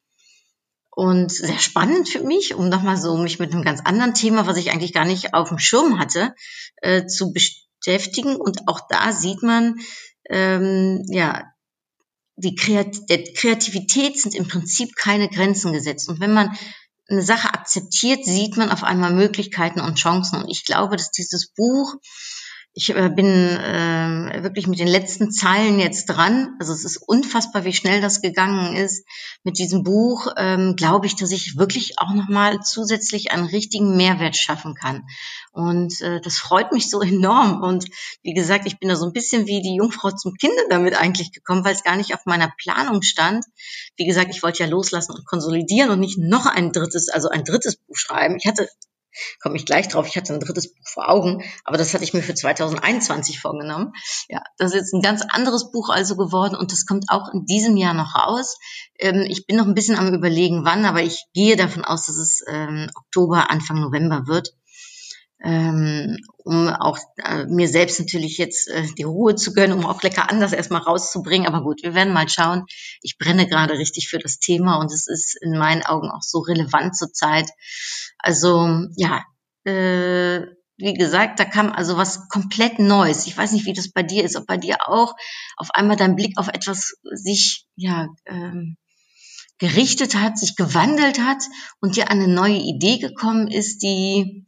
und 0.96 1.30
sehr 1.30 1.58
spannend 1.58 2.08
für 2.08 2.22
mich, 2.22 2.54
um 2.54 2.70
nochmal 2.70 2.96
so 2.96 3.18
mich 3.18 3.38
mit 3.38 3.52
einem 3.52 3.62
ganz 3.62 3.82
anderen 3.84 4.14
Thema, 4.14 4.46
was 4.46 4.56
ich 4.56 4.72
eigentlich 4.72 4.94
gar 4.94 5.04
nicht 5.04 5.34
auf 5.34 5.50
dem 5.50 5.58
Schirm 5.58 5.98
hatte, 5.98 6.34
äh, 6.76 7.04
zu 7.04 7.34
beschäftigen. 7.34 8.34
Und 8.36 8.66
auch 8.66 8.80
da 8.88 9.12
sieht 9.12 9.42
man, 9.42 9.76
ähm, 10.30 11.04
ja, 11.10 11.44
die 12.36 12.54
Kreat 12.54 13.10
der 13.10 13.24
Kreativität 13.24 14.18
sind 14.18 14.34
im 14.34 14.48
Prinzip 14.48 14.96
keine 14.96 15.28
Grenzen 15.28 15.74
gesetzt. 15.74 16.08
Und 16.08 16.18
wenn 16.18 16.32
man 16.32 16.56
eine 17.10 17.22
Sache 17.22 17.52
akzeptiert, 17.52 18.24
sieht 18.24 18.56
man 18.56 18.70
auf 18.70 18.82
einmal 18.82 19.12
Möglichkeiten 19.12 19.80
und 19.80 19.98
Chancen. 19.98 20.44
Und 20.44 20.48
ich 20.48 20.64
glaube, 20.64 20.96
dass 20.96 21.10
dieses 21.10 21.52
Buch 21.52 21.94
ich 22.78 22.90
äh, 22.90 23.08
bin 23.08 23.26
äh, 23.26 24.42
wirklich 24.42 24.66
mit 24.66 24.78
den 24.78 24.86
letzten 24.86 25.32
Zeilen 25.32 25.80
jetzt 25.80 26.04
dran. 26.06 26.56
Also 26.60 26.74
es 26.74 26.84
ist 26.84 26.98
unfassbar, 26.98 27.64
wie 27.64 27.72
schnell 27.72 28.02
das 28.02 28.20
gegangen 28.20 28.76
ist. 28.76 29.06
Mit 29.44 29.58
diesem 29.58 29.82
Buch 29.82 30.26
ähm, 30.36 30.76
glaube 30.76 31.06
ich, 31.06 31.16
dass 31.16 31.30
ich 31.30 31.56
wirklich 31.56 31.98
auch 31.98 32.12
nochmal 32.12 32.60
zusätzlich 32.60 33.32
einen 33.32 33.46
richtigen 33.46 33.96
Mehrwert 33.96 34.36
schaffen 34.36 34.74
kann. 34.74 35.04
Und 35.52 36.02
äh, 36.02 36.20
das 36.20 36.36
freut 36.36 36.72
mich 36.72 36.90
so 36.90 37.00
enorm. 37.02 37.62
Und 37.62 37.86
wie 38.22 38.34
gesagt, 38.34 38.66
ich 38.66 38.78
bin 38.78 38.90
da 38.90 38.96
so 38.96 39.06
ein 39.06 39.14
bisschen 39.14 39.46
wie 39.46 39.62
die 39.62 39.76
Jungfrau 39.76 40.10
zum 40.10 40.34
Kinde 40.34 40.62
damit 40.68 41.00
eigentlich 41.00 41.32
gekommen, 41.32 41.64
weil 41.64 41.74
es 41.74 41.82
gar 41.82 41.96
nicht 41.96 42.12
auf 42.12 42.26
meiner 42.26 42.52
Planung 42.58 43.00
stand. 43.00 43.46
Wie 43.96 44.04
gesagt, 44.04 44.28
ich 44.28 44.42
wollte 44.42 44.64
ja 44.64 44.68
loslassen 44.68 45.12
und 45.12 45.24
konsolidieren 45.24 45.88
und 45.88 46.00
nicht 46.00 46.18
noch 46.18 46.44
ein 46.44 46.72
drittes, 46.72 47.08
also 47.08 47.30
ein 47.30 47.44
drittes 47.44 47.76
Buch 47.76 47.96
schreiben. 47.96 48.36
Ich 48.36 48.46
hatte 48.46 48.68
komme 49.40 49.56
ich 49.56 49.66
gleich 49.66 49.88
drauf. 49.88 50.06
Ich 50.06 50.16
hatte 50.16 50.32
ein 50.34 50.40
drittes 50.40 50.72
Buch 50.72 50.86
vor 50.86 51.08
Augen, 51.08 51.42
aber 51.64 51.78
das 51.78 51.94
hatte 51.94 52.04
ich 52.04 52.14
mir 52.14 52.22
für 52.22 52.34
2021 52.34 53.40
vorgenommen. 53.40 53.92
Ja, 54.28 54.42
das 54.58 54.72
ist 54.72 54.76
jetzt 54.76 54.94
ein 54.94 55.02
ganz 55.02 55.22
anderes 55.28 55.70
Buch 55.70 55.90
also 55.90 56.16
geworden 56.16 56.54
und 56.54 56.72
das 56.72 56.86
kommt 56.86 57.06
auch 57.08 57.32
in 57.32 57.44
diesem 57.46 57.76
Jahr 57.76 57.94
noch 57.94 58.14
raus. 58.14 58.58
Ähm, 58.98 59.24
ich 59.28 59.46
bin 59.46 59.56
noch 59.56 59.66
ein 59.66 59.74
bisschen 59.74 59.96
am 59.96 60.12
überlegen, 60.12 60.64
wann, 60.64 60.84
aber 60.84 61.02
ich 61.02 61.24
gehe 61.34 61.56
davon 61.56 61.84
aus, 61.84 62.06
dass 62.06 62.16
es 62.16 62.42
ähm, 62.48 62.88
Oktober, 62.94 63.50
Anfang 63.50 63.80
November 63.80 64.26
wird. 64.26 64.54
Ähm, 65.42 66.16
um 66.38 66.68
auch 66.68 66.98
äh, 67.18 67.44
mir 67.46 67.68
selbst 67.68 68.00
natürlich 68.00 68.38
jetzt 68.38 68.68
äh, 68.68 68.86
die 68.96 69.02
Ruhe 69.02 69.34
zu 69.34 69.52
gönnen, 69.52 69.78
um 69.78 69.86
auch 69.86 70.02
lecker 70.02 70.30
anders 70.30 70.52
erstmal 70.52 70.82
rauszubringen. 70.82 71.46
Aber 71.46 71.62
gut, 71.62 71.82
wir 71.82 71.94
werden 71.94 72.14
mal 72.14 72.28
schauen. 72.28 72.64
Ich 73.02 73.18
brenne 73.18 73.46
gerade 73.46 73.74
richtig 73.74 74.08
für 74.08 74.18
das 74.18 74.38
Thema 74.38 74.76
und 74.78 74.92
es 74.92 75.06
ist 75.06 75.36
in 75.42 75.58
meinen 75.58 75.82
Augen 75.82 76.10
auch 76.10 76.22
so 76.22 76.38
relevant 76.38 76.96
zurzeit. 76.96 77.48
Also 78.18 78.86
ja, 78.96 79.24
äh, 79.64 80.46
wie 80.78 80.94
gesagt, 80.94 81.40
da 81.40 81.44
kam 81.44 81.72
also 81.72 81.96
was 81.96 82.28
komplett 82.28 82.78
Neues. 82.78 83.26
Ich 83.26 83.36
weiß 83.36 83.52
nicht, 83.52 83.66
wie 83.66 83.72
das 83.72 83.90
bei 83.90 84.02
dir 84.02 84.24
ist, 84.24 84.36
ob 84.36 84.46
bei 84.46 84.56
dir 84.56 84.88
auch 84.88 85.14
auf 85.56 85.70
einmal 85.72 85.96
dein 85.96 86.16
Blick 86.16 86.38
auf 86.38 86.48
etwas 86.48 86.96
sich 87.02 87.66
ja 87.76 88.08
ähm, 88.26 88.76
gerichtet 89.58 90.14
hat, 90.14 90.38
sich 90.38 90.54
gewandelt 90.56 91.18
hat 91.20 91.42
und 91.80 91.96
dir 91.96 92.10
eine 92.10 92.28
neue 92.28 92.58
Idee 92.58 92.98
gekommen 92.98 93.48
ist, 93.48 93.82
die 93.82 94.45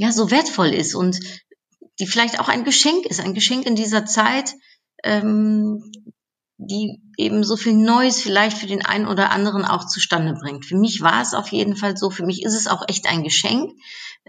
ja 0.00 0.12
so 0.12 0.30
wertvoll 0.30 0.68
ist 0.68 0.94
und 0.94 1.20
die 1.98 2.06
vielleicht 2.06 2.40
auch 2.40 2.48
ein 2.48 2.64
Geschenk 2.64 3.04
ist, 3.04 3.20
ein 3.20 3.34
Geschenk 3.34 3.66
in 3.66 3.76
dieser 3.76 4.06
Zeit, 4.06 4.54
ähm, 5.04 5.92
die 6.62 7.00
eben 7.16 7.42
so 7.42 7.56
viel 7.56 7.74
Neues 7.74 8.20
vielleicht 8.20 8.58
für 8.58 8.66
den 8.66 8.84
einen 8.84 9.06
oder 9.06 9.30
anderen 9.30 9.64
auch 9.64 9.86
zustande 9.86 10.34
bringt. 10.34 10.66
Für 10.66 10.76
mich 10.76 11.00
war 11.00 11.22
es 11.22 11.32
auf 11.32 11.48
jeden 11.48 11.74
Fall 11.74 11.96
so, 11.96 12.10
für 12.10 12.26
mich 12.26 12.42
ist 12.42 12.54
es 12.54 12.66
auch 12.66 12.82
echt 12.86 13.08
ein 13.08 13.24
Geschenk, 13.24 13.72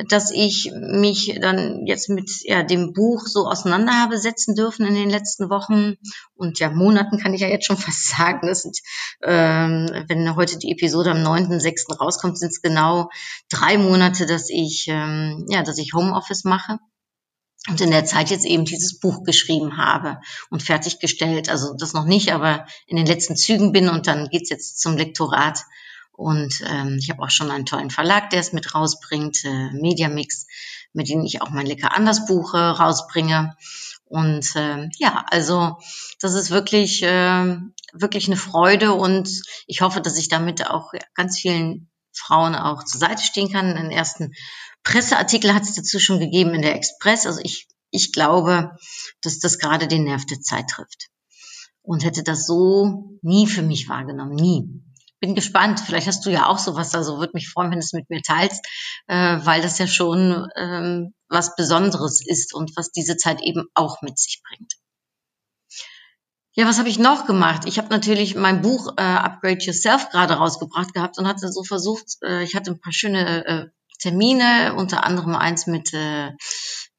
dass 0.08 0.32
ich 0.32 0.72
mich 0.74 1.38
dann 1.42 1.86
jetzt 1.86 2.10
mit 2.10 2.32
ja, 2.44 2.64
dem 2.64 2.94
Buch 2.94 3.28
so 3.28 3.48
auseinander 3.48 3.94
habe 3.94 4.18
setzen 4.18 4.56
dürfen 4.56 4.86
in 4.86 4.96
den 4.96 5.10
letzten 5.10 5.50
Wochen 5.50 5.96
und 6.34 6.60
ja 6.60 6.70
Monaten 6.70 7.20
kann 7.20 7.34
ich 7.34 7.42
ja 7.42 7.50
jetzt 7.50 7.66
schon 7.66 7.78
fast 7.78 8.08
sagen. 8.08 8.48
Das 8.48 8.62
sind, 8.62 8.78
ähm, 9.24 9.90
wenn 10.08 10.36
heute 10.38 10.58
die 10.58 10.72
Episode 10.72 11.12
am 11.12 11.18
9.6. 11.18 11.98
rauskommt, 11.98 12.38
sind 12.38 12.52
es 12.52 12.62
genau 12.62 13.10
drei 13.50 13.78
Monate, 13.78 14.26
dass 14.26 14.50
ich 14.50 14.86
ähm, 14.88 15.46
ja, 15.50 15.64
dass 15.64 15.78
ich 15.78 15.94
Homeoffice 15.94 16.46
mache 16.46 16.80
und 17.70 17.80
in 17.80 17.92
der 17.92 18.06
Zeit 18.06 18.32
jetzt 18.32 18.46
eben 18.46 18.66
dieses 18.66 19.00
Buch 19.00 19.24
geschrieben 19.24 19.78
habe 19.78 20.20
und 20.50 20.64
fertiggestellt. 20.64 21.50
Also 21.50 21.76
das 21.78 21.94
noch 21.94 22.06
nicht, 22.06 22.34
aber 22.34 22.66
in 22.88 22.98
den 22.98 23.06
letzten 23.06 23.36
Zügen 23.36 23.72
bin 23.72 23.88
und 23.88 24.08
dann 24.08 24.30
geht's 24.30 24.50
jetzt 24.50 24.80
zum 24.80 24.98
Lektorat. 24.98 25.60
Und 26.12 26.62
ähm, 26.68 26.98
ich 27.00 27.10
habe 27.10 27.22
auch 27.22 27.30
schon 27.30 27.52
einen 27.52 27.66
tollen 27.66 27.90
Verlag, 27.90 28.30
der 28.32 28.40
es 28.40 28.54
mit 28.54 28.74
rausbringt, 28.74 29.46
äh, 29.46 29.72
Mediamix, 29.72 30.48
mit 30.94 31.10
dem 31.10 31.24
ich 31.24 31.42
auch 31.42 31.50
mein 31.50 31.66
Lecker 31.66 31.96
anders 31.96 32.26
Buch 32.26 32.54
äh, 32.54 32.58
rausbringe. 32.58 33.56
Und 34.06 34.56
äh, 34.56 34.90
ja, 34.98 35.24
also 35.30 35.78
das 36.20 36.34
ist 36.34 36.50
wirklich, 36.50 37.02
äh, 37.04 37.58
wirklich 37.94 38.28
eine 38.28 38.38
Freude 38.38 38.94
und 38.94 39.30
ich 39.68 39.82
hoffe, 39.82 40.02
dass 40.02 40.18
ich 40.18 40.28
damit 40.28 40.68
auch 40.68 40.92
ganz 41.14 41.40
vielen 41.40 41.90
Frauen 42.14 42.56
auch 42.56 42.84
zur 42.84 43.00
Seite 43.00 43.24
stehen 43.24 43.52
kann. 43.52 43.76
Den 43.76 43.92
ersten 43.92 44.34
Presseartikel 44.84 45.54
hat 45.54 45.64
es 45.64 45.76
dazu 45.76 46.00
schon 46.00 46.20
gegeben 46.20 46.54
in 46.54 46.62
der 46.62 46.76
Express. 46.76 47.26
Also 47.26 47.40
ich, 47.44 47.68
ich 47.92 48.12
glaube, 48.14 48.76
dass 49.22 49.40
das 49.40 49.60
gerade 49.60 49.88
den 49.88 50.04
Nerv 50.04 50.26
der 50.26 50.42
Zeit 50.42 50.68
trifft. 50.70 51.10
Und 51.84 52.04
hätte 52.04 52.24
das 52.24 52.46
so 52.46 53.18
nie 53.22 53.48
für 53.48 53.64
mich 53.64 53.90
wahrgenommen, 53.90 54.36
nie. 54.36 54.68
Bin 55.20 55.36
gespannt. 55.36 55.80
Vielleicht 55.80 56.08
hast 56.08 56.26
du 56.26 56.32
ja 56.32 56.48
auch 56.48 56.58
sowas. 56.58 56.96
Also 56.96 57.20
würde 57.20 57.34
mich 57.34 57.50
freuen, 57.50 57.72
wenn 57.72 57.80
du 57.80 57.86
es 57.86 57.94
mit 57.94 58.10
mir 58.10 58.22
teilst, 58.22 58.66
äh, 59.08 59.38
weil 59.44 59.62
das 59.62 59.78
ja 59.78 59.88
schon 59.88 60.48
ähm, 60.56 61.14
was 61.28 61.56
Besonderes 61.56 62.22
ist 62.26 62.54
und 62.54 62.76
was 62.76 62.92
diese 62.92 63.18
Zeit 63.18 63.42
eben 63.42 63.66
auch 63.74 64.02
mit 64.02 64.18
sich 64.18 64.42
bringt. 64.48 64.74
Ja, 66.54 66.68
was 66.68 66.80
habe 66.80 66.90
ich 66.90 67.00
noch 67.00 67.28
gemacht? 67.28 67.64
Ich 67.66 67.78
habe 67.78 67.88
natürlich 67.90 68.36
mein 68.36 68.62
Buch 68.62 68.94
äh, 68.98 69.02
Upgrade 69.02 69.60
Yourself 69.60 70.10
gerade 70.10 70.34
rausgebracht 70.34 70.94
gehabt 70.94 71.18
und 71.18 71.28
hatte 71.28 71.50
so 71.50 71.64
versucht, 71.64 72.18
äh, 72.24 72.44
ich 72.44 72.56
hatte 72.56 72.72
ein 72.72 72.82
paar 72.82 72.92
schöne 72.92 73.46
äh, 73.46 73.70
Termine, 74.02 74.74
unter 74.76 75.04
anderem 75.06 75.36
eins 75.36 75.68
mit 75.68 75.94
äh, 75.94 76.32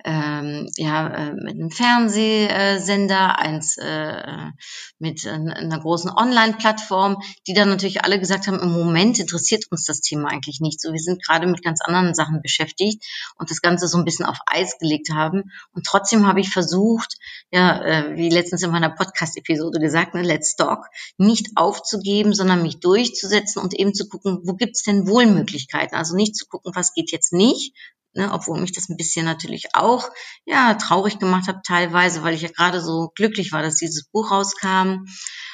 ähm, 0.05 0.71
ja, 0.77 1.09
äh, 1.09 1.33
mit 1.35 1.55
einem 1.55 1.71
Fernsehsender, 1.71 3.39
eins 3.39 3.77
äh, 3.79 4.51
mit 4.99 5.27
einer 5.27 5.81
großen 5.81 6.11
Online-Plattform, 6.11 7.19
die 7.47 7.55
dann 7.55 7.69
natürlich 7.69 8.05
alle 8.05 8.19
gesagt 8.19 8.47
haben, 8.47 8.61
im 8.61 8.73
Moment 8.73 9.19
interessiert 9.19 9.65
uns 9.71 9.85
das 9.85 10.01
Thema 10.01 10.29
eigentlich 10.29 10.61
nicht 10.61 10.81
so. 10.81 10.93
Wir 10.93 11.01
sind 11.01 11.25
gerade 11.25 11.47
mit 11.47 11.63
ganz 11.63 11.81
anderen 11.81 12.15
Sachen 12.15 12.43
beschäftigt 12.43 13.05
und 13.37 13.51
das 13.51 13.61
Ganze 13.61 13.89
so 13.89 13.99
ein 13.99 14.05
bisschen 14.05 14.27
auf 14.27 14.39
Eis 14.47 14.79
gelegt 14.79 15.11
haben. 15.13 15.51
Und 15.73 15.87
trotzdem 15.87 16.27
habe 16.27 16.41
ich 16.41 16.51
versucht, 16.51 17.17
ja, 17.51 17.83
äh, 17.83 18.17
wie 18.17 18.31
letztens 18.31 18.63
in 18.63 18.71
meiner 18.71 18.91
Podcast-Episode 18.91 19.81
gesagt, 19.81 20.15
ne, 20.15 20.23
Let's 20.23 20.57
Talk, 20.57 20.87
nicht 21.17 21.51
aufzugeben, 21.57 22.35
sondern 22.35 22.63
mich 22.63 22.81
durchzusetzen 22.81 23.63
und 23.63 23.75
eben 23.75 23.95
zu 23.95 24.09
gucken, 24.09 24.41
wo 24.45 24.55
gibt's 24.55 24.83
denn 24.83 25.07
Wohlmöglichkeiten? 25.07 25.97
Also 25.97 26.17
nicht 26.17 26.37
zu 26.37 26.47
gucken, 26.47 26.73
was 26.75 26.95
geht 26.95 27.13
jetzt 27.13 27.33
nicht, 27.33 27.75
ne, 28.15 28.33
obwohl 28.33 28.61
mich 28.61 28.73
das 28.73 28.89
ein 28.89 28.97
bisschen 28.97 29.25
natürlich 29.25 29.75
auch 29.75 30.09
ja 30.45 30.75
traurig 30.75 31.19
gemacht 31.19 31.49
hat 31.49 31.65
teilweise, 31.65 32.23
weil 32.23 32.35
ich 32.35 32.43
ja 32.43 32.49
gerade 32.49 32.81
so 32.81 33.11
glücklich 33.15 33.53
war, 33.53 33.63
dass 33.63 33.77
dieses 33.77 34.09
Buch 34.09 34.31
rauskam, 34.31 35.05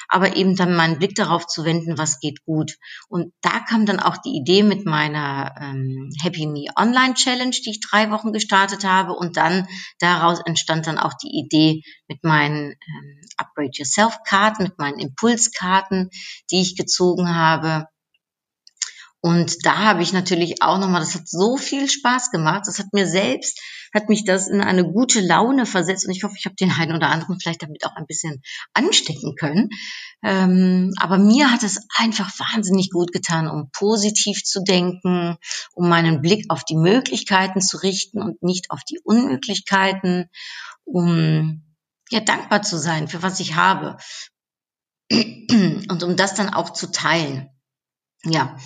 aber 0.07 0.35
eben 0.35 0.55
dann 0.55 0.75
meinen 0.75 0.97
Blick 0.99 1.15
darauf 1.15 1.45
zu 1.47 1.63
wenden, 1.63 1.97
was 1.97 2.19
geht 2.19 2.43
gut. 2.43 2.77
Und 3.07 3.33
da 3.41 3.59
kam 3.59 3.85
dann 3.85 3.99
auch 3.99 4.17
die 4.17 4.35
Idee 4.35 4.63
mit 4.63 4.85
meiner 4.85 5.55
ähm, 5.61 6.09
Happy 6.21 6.47
Me 6.47 6.65
Online 6.75 7.13
Challenge, 7.13 7.51
die 7.51 7.71
ich 7.71 7.79
drei 7.79 8.09
Wochen 8.11 8.33
gestartet 8.33 8.83
habe, 8.83 9.13
und 9.13 9.37
dann 9.37 9.67
daraus 9.99 10.39
entstand 10.45 10.87
dann 10.87 10.97
auch 10.97 11.13
die 11.13 11.37
Idee 11.37 11.83
mit 12.07 12.23
meinen 12.23 12.71
ähm, 12.71 13.21
Upgrade 13.37 13.71
Yourself 13.73 14.19
Karten, 14.25 14.63
mit 14.63 14.79
meinen 14.79 14.99
Impulskarten, 14.99 16.09
die 16.51 16.61
ich 16.61 16.75
gezogen 16.75 17.35
habe 17.35 17.87
und 19.21 19.65
da 19.65 19.79
habe 19.79 20.01
ich 20.01 20.13
natürlich 20.13 20.61
auch 20.61 20.77
nochmal, 20.77 21.01
das 21.01 21.13
hat 21.13 21.27
so 21.27 21.57
viel 21.57 21.89
Spaß 21.89 22.31
gemacht. 22.31 22.63
Das 22.65 22.79
hat 22.79 22.93
mir 22.93 23.05
selbst, 23.05 23.59
hat 23.93 24.07
mich 24.07 24.23
das 24.23 24.47
in 24.47 24.61
eine 24.61 24.85
gute 24.85 25.19
Laune 25.19 25.65
versetzt. 25.65 26.05
Und 26.05 26.15
ich 26.15 26.23
hoffe, 26.23 26.35
ich 26.37 26.45
habe 26.45 26.55
den 26.55 26.71
einen 26.71 26.95
oder 26.95 27.09
anderen 27.09 27.37
vielleicht 27.37 27.61
damit 27.61 27.85
auch 27.85 27.95
ein 27.97 28.05
bisschen 28.07 28.41
anstecken 28.73 29.35
können. 29.35 29.69
Ähm, 30.23 30.93
aber 30.97 31.17
mir 31.17 31.51
hat 31.51 31.63
es 31.63 31.85
einfach 31.97 32.31
wahnsinnig 32.39 32.91
gut 32.91 33.11
getan, 33.11 33.49
um 33.49 33.69
positiv 33.71 34.41
zu 34.43 34.63
denken, 34.63 35.35
um 35.73 35.89
meinen 35.89 36.21
Blick 36.21 36.45
auf 36.47 36.63
die 36.63 36.77
Möglichkeiten 36.77 37.59
zu 37.59 37.77
richten 37.77 38.21
und 38.21 38.41
nicht 38.41 38.71
auf 38.71 38.85
die 38.89 38.99
Unmöglichkeiten, 39.03 40.29
um 40.85 41.65
ja 42.09 42.21
dankbar 42.21 42.61
zu 42.61 42.77
sein 42.79 43.09
für 43.09 43.21
was 43.21 43.41
ich 43.41 43.55
habe 43.55 43.97
und 45.09 46.03
um 46.03 46.15
das 46.15 46.35
dann 46.35 46.53
auch 46.53 46.71
zu 46.71 46.89
teilen. 46.89 47.49
Ja, 48.23 48.57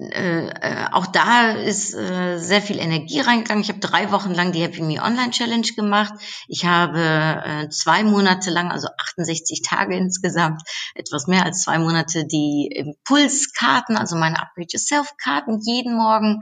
äh, 0.00 0.46
äh, 0.46 0.86
auch 0.92 1.06
da 1.08 1.50
ist 1.50 1.94
äh, 1.94 2.38
sehr 2.38 2.62
viel 2.62 2.78
Energie 2.78 3.20
reingegangen. 3.20 3.62
Ich 3.62 3.68
habe 3.68 3.80
drei 3.80 4.10
Wochen 4.12 4.32
lang 4.32 4.50
die 4.50 4.62
Happy 4.62 4.80
Me 4.80 5.02
Online 5.02 5.30
Challenge 5.30 5.66
gemacht. 5.76 6.14
Ich 6.48 6.64
habe 6.64 7.42
äh, 7.44 7.68
zwei 7.68 8.02
Monate 8.02 8.48
lang, 8.48 8.70
also 8.70 8.88
68 8.98 9.60
Tage 9.60 9.94
insgesamt, 9.94 10.62
etwas 10.94 11.26
mehr 11.26 11.44
als 11.44 11.62
zwei 11.62 11.78
Monate 11.78 12.24
die 12.24 12.72
Impulskarten, 12.74 13.98
also 13.98 14.16
meine 14.16 14.40
Upgrade 14.40 14.68
Yourself 14.70 15.12
Karten 15.22 15.60
jeden 15.64 15.94
Morgen 15.94 16.40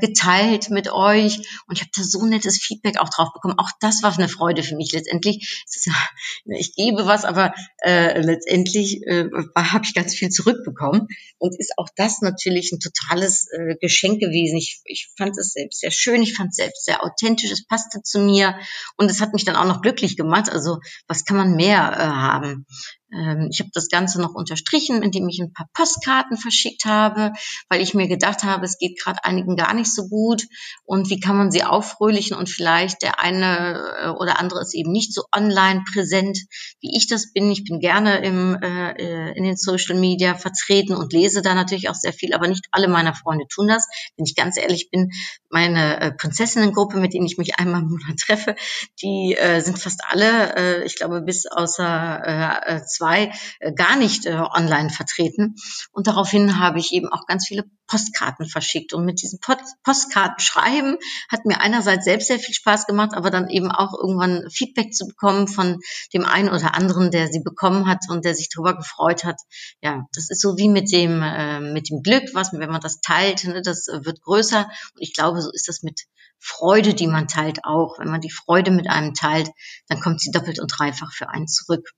geteilt 0.00 0.70
mit 0.70 0.90
euch. 0.90 1.38
Und 1.66 1.76
ich 1.76 1.80
habe 1.80 1.90
da 1.94 2.02
so 2.02 2.24
nettes 2.24 2.58
Feedback 2.58 2.98
auch 2.98 3.08
drauf 3.08 3.32
bekommen. 3.32 3.58
Auch 3.58 3.70
das 3.80 4.02
war 4.02 4.14
eine 4.14 4.28
Freude 4.28 4.62
für 4.62 4.76
mich 4.76 4.92
letztendlich. 4.92 5.62
Ist, 5.66 5.90
ich 6.46 6.74
gebe 6.74 7.06
was, 7.06 7.24
aber 7.24 7.52
letztendlich 7.84 9.02
habe 9.08 9.84
ich 9.84 9.94
ganz 9.94 10.14
viel 10.14 10.30
zurückbekommen. 10.30 11.08
Und 11.38 11.58
ist 11.58 11.72
auch 11.76 11.88
das 11.96 12.20
natürlich 12.20 12.72
ein 12.72 12.80
totales 12.80 13.48
äh, 13.52 13.76
Geschenk 13.80 14.20
gewesen. 14.20 14.56
Ich, 14.56 14.80
ich 14.84 15.10
fand 15.16 15.36
es 15.38 15.52
selbst 15.52 15.80
sehr 15.80 15.90
schön, 15.90 16.22
ich 16.22 16.34
fand 16.34 16.50
es 16.50 16.56
selbst 16.56 16.84
sehr 16.84 17.04
authentisch, 17.04 17.50
es 17.50 17.66
passte 17.66 18.02
zu 18.02 18.20
mir 18.20 18.58
und 18.96 19.10
es 19.10 19.20
hat 19.20 19.32
mich 19.32 19.44
dann 19.44 19.56
auch 19.56 19.66
noch 19.66 19.82
glücklich 19.82 20.16
gemacht. 20.16 20.50
Also 20.50 20.78
was 21.06 21.24
kann 21.24 21.36
man 21.36 21.54
mehr 21.54 21.92
äh, 21.92 22.06
haben? 22.06 22.66
Ähm, 23.12 23.48
ich 23.50 23.60
habe 23.60 23.70
das 23.72 23.88
Ganze 23.88 24.20
noch 24.20 24.34
unterstrichen, 24.34 25.02
indem 25.02 25.28
ich 25.28 25.40
ein 25.40 25.52
paar 25.52 25.68
Postkarten 25.72 26.36
verschickt 26.36 26.84
habe, 26.84 27.32
weil 27.68 27.80
ich 27.80 27.94
mir 27.94 28.08
gedacht 28.08 28.44
habe, 28.44 28.64
es 28.64 28.78
geht 28.78 29.00
gerade 29.00 29.24
einigen 29.24 29.56
gar 29.56 29.74
nicht 29.74 29.92
so 29.92 30.08
gut 30.08 30.44
und 30.84 31.08
wie 31.10 31.20
kann 31.20 31.36
man 31.36 31.50
sie 31.50 31.64
auffröhlichen 31.64 32.36
und 32.36 32.48
vielleicht 32.48 33.02
der 33.02 33.20
eine 33.20 33.94
äh, 34.00 34.08
oder 34.08 34.38
andere 34.38 34.60
ist 34.60 34.74
eben 34.74 34.92
nicht 34.92 35.14
so 35.14 35.22
online 35.34 35.84
präsent, 35.92 36.38
wie 36.80 36.96
ich 36.96 37.08
das 37.08 37.32
bin. 37.32 37.50
Ich 37.50 37.64
bin 37.64 37.80
gerne 37.80 38.18
im, 38.18 38.58
äh, 38.62 38.92
äh, 38.92 39.36
in 39.36 39.44
den 39.44 39.56
Social 39.56 39.96
Media 39.96 40.34
vertreten 40.34 40.94
und 40.94 41.12
lese 41.12 41.42
da 41.42 41.54
natürlich 41.54 41.88
auch 41.88 41.94
sehr 41.94 42.12
viel, 42.12 42.34
aber 42.34 42.48
nicht 42.48 42.66
alle 42.72 42.88
meiner 42.88 43.14
Freunde 43.14 43.46
tun 43.48 43.68
das. 43.68 43.86
Wenn 44.16 44.26
ich 44.26 44.34
ganz 44.34 44.56
ehrlich 44.58 44.90
bin, 44.90 45.10
meine 45.48 46.00
äh, 46.00 46.12
Prinzessinnengruppe, 46.12 46.98
mit 46.98 47.14
denen 47.14 47.26
ich 47.26 47.38
mich 47.38 47.58
einmal 47.58 47.82
im 47.82 47.88
Monat 47.88 48.16
treffe, 48.26 48.54
die 49.02 49.36
äh, 49.38 49.60
sind 49.60 49.78
fast 49.78 50.02
alle, 50.08 50.56
äh, 50.56 50.84
ich 50.84 50.96
glaube 50.96 51.22
bis 51.22 51.46
außer 51.46 52.66
äh, 52.66 52.80
zwei 52.98 53.32
äh, 53.60 53.72
gar 53.72 53.96
nicht 53.96 54.26
äh, 54.26 54.34
online 54.34 54.90
vertreten. 54.90 55.54
Und 55.92 56.06
daraufhin 56.06 56.58
habe 56.58 56.78
ich 56.78 56.92
eben 56.92 57.08
auch 57.08 57.26
ganz 57.26 57.46
viele 57.46 57.64
Postkarten 57.86 58.46
verschickt. 58.46 58.92
Und 58.92 59.04
mit 59.04 59.22
diesen 59.22 59.40
Post 59.40 59.76
Postkarten 59.82 60.40
schreiben 60.40 60.98
hat 61.30 61.44
mir 61.44 61.60
einerseits 61.60 62.04
selbst 62.04 62.28
sehr 62.28 62.38
viel 62.38 62.54
Spaß 62.54 62.86
gemacht, 62.86 63.14
aber 63.14 63.30
dann 63.30 63.48
eben 63.48 63.70
auch 63.70 63.94
irgendwann 63.94 64.48
Feedback 64.50 64.92
zu 64.92 65.06
bekommen 65.06 65.48
von 65.48 65.78
dem 66.12 66.24
einen 66.24 66.50
oder 66.50 66.74
anderen, 66.74 67.10
der 67.10 67.28
sie 67.28 67.40
bekommen 67.40 67.86
hat 67.86 68.04
und 68.10 68.24
der 68.24 68.34
sich 68.34 68.48
darüber 68.50 68.76
gefreut 68.76 69.24
hat. 69.24 69.40
Ja, 69.80 70.06
das 70.12 70.30
ist 70.30 70.40
so 70.40 70.56
wie 70.58 70.68
mit 70.68 70.92
dem, 70.92 71.22
äh, 71.22 71.60
mit 71.60 71.88
dem 71.88 72.02
Glück, 72.02 72.24
was, 72.34 72.52
wenn 72.52 72.70
man 72.70 72.80
das 72.80 73.00
teilt, 73.00 73.44
ne, 73.44 73.62
das 73.62 73.88
äh, 73.88 74.04
wird 74.04 74.20
größer. 74.20 74.64
Und 74.64 75.00
ich 75.00 75.14
glaube, 75.14 75.40
so 75.40 75.50
ist 75.50 75.68
das 75.68 75.82
mit 75.82 76.02
Freude, 76.38 76.94
die 76.94 77.06
man 77.06 77.26
teilt, 77.26 77.64
auch. 77.64 77.98
Wenn 77.98 78.10
man 78.10 78.20
die 78.20 78.30
Freude 78.30 78.70
mit 78.70 78.88
einem 78.88 79.14
teilt, 79.14 79.50
dann 79.88 80.00
kommt 80.00 80.20
sie 80.20 80.30
doppelt 80.30 80.60
und 80.60 80.68
dreifach 80.68 81.12
für 81.12 81.28
einen 81.28 81.48
zurück. 81.48 81.90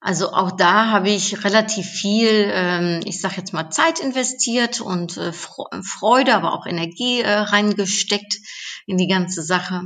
Also 0.00 0.32
auch 0.32 0.52
da 0.52 0.90
habe 0.90 1.10
ich 1.10 1.44
relativ 1.44 1.86
viel, 1.86 2.28
ähm, 2.52 3.00
ich 3.04 3.20
sage 3.20 3.36
jetzt 3.38 3.52
mal, 3.52 3.70
Zeit 3.70 3.98
investiert 3.98 4.80
und 4.80 5.16
äh, 5.16 5.32
Freude, 5.32 6.34
aber 6.34 6.52
auch 6.52 6.66
Energie 6.66 7.20
äh, 7.20 7.32
reingesteckt 7.32 8.36
in 8.86 8.98
die 8.98 9.08
ganze 9.08 9.42
Sache 9.42 9.82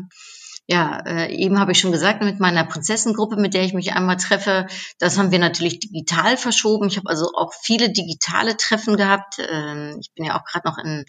ja, 0.70 1.00
äh, 1.04 1.34
eben 1.34 1.58
habe 1.58 1.72
ich 1.72 1.80
schon 1.80 1.90
gesagt, 1.90 2.22
mit 2.22 2.38
meiner 2.38 2.62
Prinzessengruppe, 2.62 3.34
mit 3.34 3.54
der 3.54 3.64
ich 3.64 3.74
mich 3.74 3.92
einmal 3.92 4.18
treffe, 4.18 4.68
das 5.00 5.18
haben 5.18 5.32
wir 5.32 5.40
natürlich 5.40 5.80
digital 5.80 6.36
verschoben. 6.36 6.86
Ich 6.86 6.96
habe 6.96 7.10
also 7.10 7.32
auch 7.34 7.52
viele 7.60 7.90
digitale 7.90 8.56
Treffen 8.56 8.96
gehabt. 8.96 9.38
Ähm, 9.50 9.96
ich 10.00 10.12
bin 10.14 10.26
ja 10.26 10.38
auch 10.38 10.44
gerade 10.44 10.68
noch 10.68 10.78
in 10.78 11.04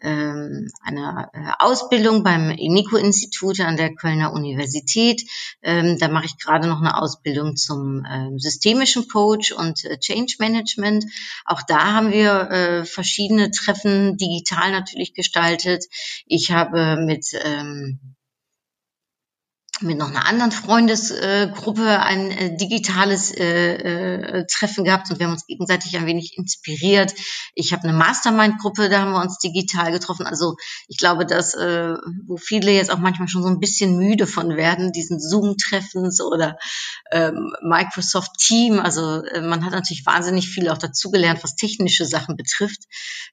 ähm, 0.00 0.70
einer 0.80 1.28
äh, 1.34 1.52
Ausbildung 1.58 2.22
beim 2.22 2.48
INICO-Institut 2.52 3.60
an 3.60 3.76
der 3.76 3.94
Kölner 3.94 4.32
Universität. 4.32 5.28
Ähm, 5.60 5.98
da 5.98 6.08
mache 6.08 6.24
ich 6.24 6.38
gerade 6.38 6.66
noch 6.66 6.80
eine 6.80 6.96
Ausbildung 6.96 7.56
zum 7.56 8.06
äh, 8.06 8.30
systemischen 8.38 9.08
Coach 9.08 9.52
und 9.52 9.84
äh, 9.84 9.98
Change 9.98 10.36
Management. 10.38 11.04
Auch 11.44 11.60
da 11.68 11.92
haben 11.92 12.12
wir 12.12 12.50
äh, 12.50 12.84
verschiedene 12.86 13.50
Treffen 13.50 14.16
digital 14.16 14.72
natürlich 14.72 15.12
gestaltet. 15.12 15.84
Ich 16.24 16.50
habe 16.50 16.96
mit 16.96 17.26
ähm, 17.44 18.16
mit 19.82 19.98
noch 19.98 20.10
einer 20.10 20.26
anderen 20.26 20.52
Freundesgruppe 20.52 22.00
ein 22.00 22.30
äh, 22.30 22.56
digitales 22.56 23.32
äh, 23.32 23.74
äh, 23.74 24.46
Treffen 24.46 24.84
gehabt 24.84 25.10
und 25.10 25.18
wir 25.18 25.26
haben 25.26 25.32
uns 25.32 25.46
gegenseitig 25.46 25.96
ein 25.96 26.06
wenig 26.06 26.36
inspiriert. 26.36 27.14
Ich 27.54 27.72
habe 27.72 27.84
eine 27.84 27.92
Mastermind-Gruppe, 27.92 28.88
da 28.88 29.00
haben 29.00 29.12
wir 29.12 29.20
uns 29.20 29.38
digital 29.38 29.92
getroffen. 29.92 30.26
Also 30.26 30.56
ich 30.88 30.98
glaube, 30.98 31.26
dass 31.26 31.54
wo 31.54 32.36
viele 32.36 32.72
jetzt 32.72 32.90
auch 32.90 32.98
manchmal 32.98 33.28
schon 33.28 33.42
so 33.42 33.48
ein 33.48 33.60
bisschen 33.60 33.98
müde 33.98 34.26
von 34.26 34.56
werden, 34.56 34.92
diesen 34.92 35.20
Zoom-Treffens 35.20 36.20
oder 36.20 36.56
ähm, 37.10 37.52
Microsoft 37.62 38.38
Team. 38.38 38.80
Also 38.80 39.22
man 39.42 39.64
hat 39.64 39.72
natürlich 39.72 40.06
wahnsinnig 40.06 40.48
viel 40.48 40.68
auch 40.68 40.78
dazugelernt, 40.78 41.42
was 41.42 41.56
technische 41.56 42.06
Sachen 42.06 42.36
betrifft. 42.36 42.84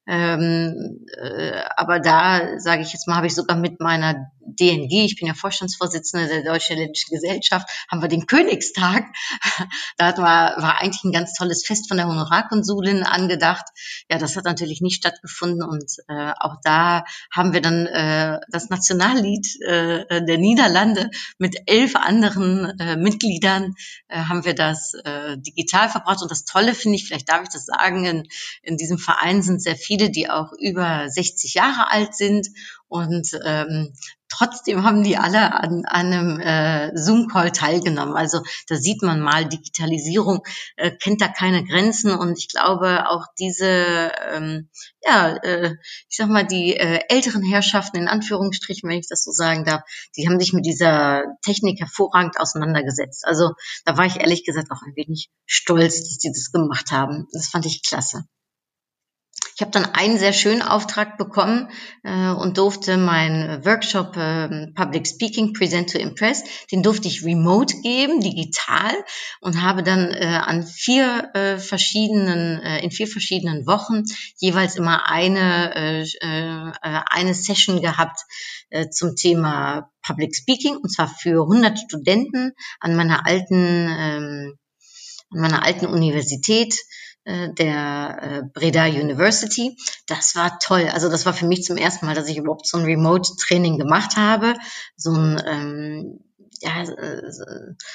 Ähm, 0.08 1.06
äh, 1.18 1.62
aber 1.76 2.00
da 2.00 2.60
sage 2.60 2.82
ich 2.82 2.94
jetzt 2.94 3.08
mal, 3.08 3.16
habe 3.16 3.28
ich 3.28 3.36
sogar 3.36 3.58
mit 3.58 3.80
meiner 3.80 4.32
DNG, 4.56 5.06
ich 5.06 5.16
bin 5.16 5.28
ja 5.28 5.34
Vorstandsvorsitzende 5.34 6.28
der 6.28 6.44
Deutschen 6.44 6.78
Ländischen 6.78 7.14
Gesellschaft, 7.14 7.70
haben 7.90 8.02
wir 8.02 8.10
den 8.10 8.26
Königstag. 8.26 9.06
Da 9.98 10.16
war, 10.18 10.62
war 10.62 10.80
eigentlich 10.80 11.04
ein 11.04 11.12
ganz 11.12 11.34
tolles 11.34 11.66
Fest 11.66 11.88
von 11.90 11.98
der 11.98 12.08
Honorarkonsulin 12.08 13.04
angedacht. 13.04 13.66
Ja, 14.10 14.18
das 14.18 14.36
hat 14.38 14.46
natürlich 14.46 14.82
nicht 14.82 14.96
stattgefunden 14.96 15.62
und 15.62 15.92
äh, 16.08 16.32
auch 16.40 16.56
da 16.64 17.04
haben 17.32 17.54
wir 17.54 17.62
dann 17.62 17.86
äh, 17.86 18.40
das 18.50 18.70
Nationallied 18.70 19.62
äh, 19.62 20.24
der 20.24 20.38
Niederlande 20.38 21.10
mit 21.38 21.58
elf 21.66 21.96
anderen 21.96 22.80
äh, 22.80 22.96
Mitgliedern 22.96 23.76
äh, 24.08 24.18
haben 24.18 24.46
wir 24.46 24.56
das 24.56 24.94
äh, 25.04 25.38
digital 25.38 25.90
verbracht. 25.90 26.22
Und 26.22 26.32
das 26.32 26.46
Tolle 26.46 26.74
finde 26.74 26.98
ich, 26.98 27.06
vielleicht 27.06 27.30
darf 27.30 27.44
ich 27.44 27.50
das 27.50 27.66
sagen, 27.66 28.06
in, 28.06 28.28
in 28.64 28.78
diesem 28.78 28.98
Verein 28.98 29.42
sind 29.42 29.62
sehr 29.62 29.76
viele, 29.76 30.10
die 30.10 30.30
auch 30.30 30.52
über 30.54 31.10
60 31.10 31.54
Jahre 31.54 31.92
alt 31.92 32.16
sind 32.16 32.48
und 32.88 33.40
ähm, 33.46 33.94
trotzdem 34.30 34.84
haben 34.84 35.04
die 35.04 35.18
alle 35.18 35.54
an, 35.54 35.84
an 35.86 36.14
einem 36.14 36.40
äh, 36.40 36.98
Zoom-Call 36.98 37.52
teilgenommen. 37.52 38.16
Also 38.16 38.42
da 38.68 38.76
sieht 38.76 39.02
man 39.02 39.20
mal, 39.20 39.48
Digitalisierung 39.48 40.42
äh, 40.78 40.92
kennt 40.92 41.22
da 41.22 41.28
keine 41.28 41.64
Grenzen 41.66 42.12
und 42.14 42.38
ich 42.38 42.48
glaube 42.48 43.10
auch 43.10 43.26
diese, 43.38 44.12
ähm, 44.32 44.70
ja, 45.04 45.36
äh, 45.36 45.76
ich 46.10 46.18
sag 46.18 46.30
mal, 46.30 46.46
die 46.46 46.76
äh, 46.76 47.02
älteren 47.10 47.44
Herrschaften 47.44 47.98
in 47.98 48.08
Anführungsstrichen, 48.08 48.90
wenn 48.90 49.00
ich 49.00 49.10
das 49.10 49.24
so 49.24 49.32
sagen 49.32 49.66
darf, 49.66 49.82
die 50.16 50.28
haben 50.28 50.40
sich 50.40 50.54
mit 50.54 50.66
dieser 50.66 51.24
Technik 51.44 51.80
hervorragend 51.80 52.40
auseinandergesetzt. 52.40 53.26
Also 53.26 53.52
da 53.86 53.98
war 53.98 54.06
ich 54.06 54.18
ehrlich 54.18 54.46
gesagt 54.46 54.72
auch 54.72 54.82
ein 54.86 54.96
wenig 54.96 55.30
stolz, 55.46 56.04
dass 56.04 56.18
die 56.20 56.32
das 56.32 56.52
gemacht 56.52 56.92
haben. 56.92 57.28
Das 57.34 57.48
fand 57.48 57.66
ich 57.66 57.84
klasse. 57.84 58.24
Ich 59.60 59.62
habe 59.62 59.72
dann 59.72 59.94
einen 59.94 60.18
sehr 60.18 60.32
schönen 60.32 60.62
Auftrag 60.62 61.18
bekommen 61.18 61.70
äh, 62.04 62.30
und 62.30 62.58
durfte 62.58 62.96
meinen 62.96 63.66
Workshop 63.66 64.16
äh, 64.16 64.68
Public 64.74 65.06
Speaking 65.06 65.52
Present 65.52 65.92
to 65.92 65.98
Impress, 65.98 66.46
den 66.72 66.82
durfte 66.82 67.10
ich 67.10 67.26
remote 67.26 67.76
geben, 67.82 68.22
digital 68.22 68.94
und 69.42 69.62
habe 69.62 69.84
dann 69.84 70.14
äh, 70.14 70.28
an 70.28 70.66
vier 70.66 71.32
äh, 71.34 71.58
verschiedenen, 71.58 72.62
äh, 72.62 72.82
in 72.82 72.90
vier 72.90 73.08
verschiedenen 73.08 73.68
Wochen 73.68 74.06
jeweils 74.38 74.78
immer 74.78 75.10
eine, 75.10 75.76
äh, 75.76 76.04
äh, 76.04 76.72
eine 76.82 77.34
Session 77.34 77.82
gehabt 77.82 78.22
äh, 78.70 78.88
zum 78.88 79.18
Thema 79.18 79.92
Public 80.04 80.38
Speaking 80.38 80.78
und 80.78 80.90
zwar 80.90 81.10
für 81.10 81.42
100 81.42 81.78
Studenten 81.78 82.54
an 82.80 82.96
meiner 82.96 83.26
alten, 83.26 83.90
ähm, 83.90 84.58
an 85.32 85.42
meiner 85.42 85.64
alten 85.66 85.86
Universität 85.86 86.76
äh, 87.26 87.54
der 87.54 88.20
äh, 88.22 88.42
Breda 88.54 88.86
University. 88.86 89.78
Das 90.08 90.36
war 90.36 90.60
toll. 90.60 90.90
Also 90.92 91.10
das 91.10 91.26
war 91.26 91.34
für 91.34 91.48
mich 91.48 91.64
zum 91.64 91.78
ersten 91.78 92.06
Mal, 92.06 92.16
dass 92.16 92.30
ich 92.30 92.38
überhaupt 92.38 92.68
so 92.68 92.78
ein 92.78 92.86
Remote-Training 92.86 93.78
gemacht 93.78 94.18
habe. 94.18 94.56
So 94.96 95.12
ein 95.12 95.42
ähm, 95.46 96.20
ja, 96.62 96.84
äh, 96.84 97.32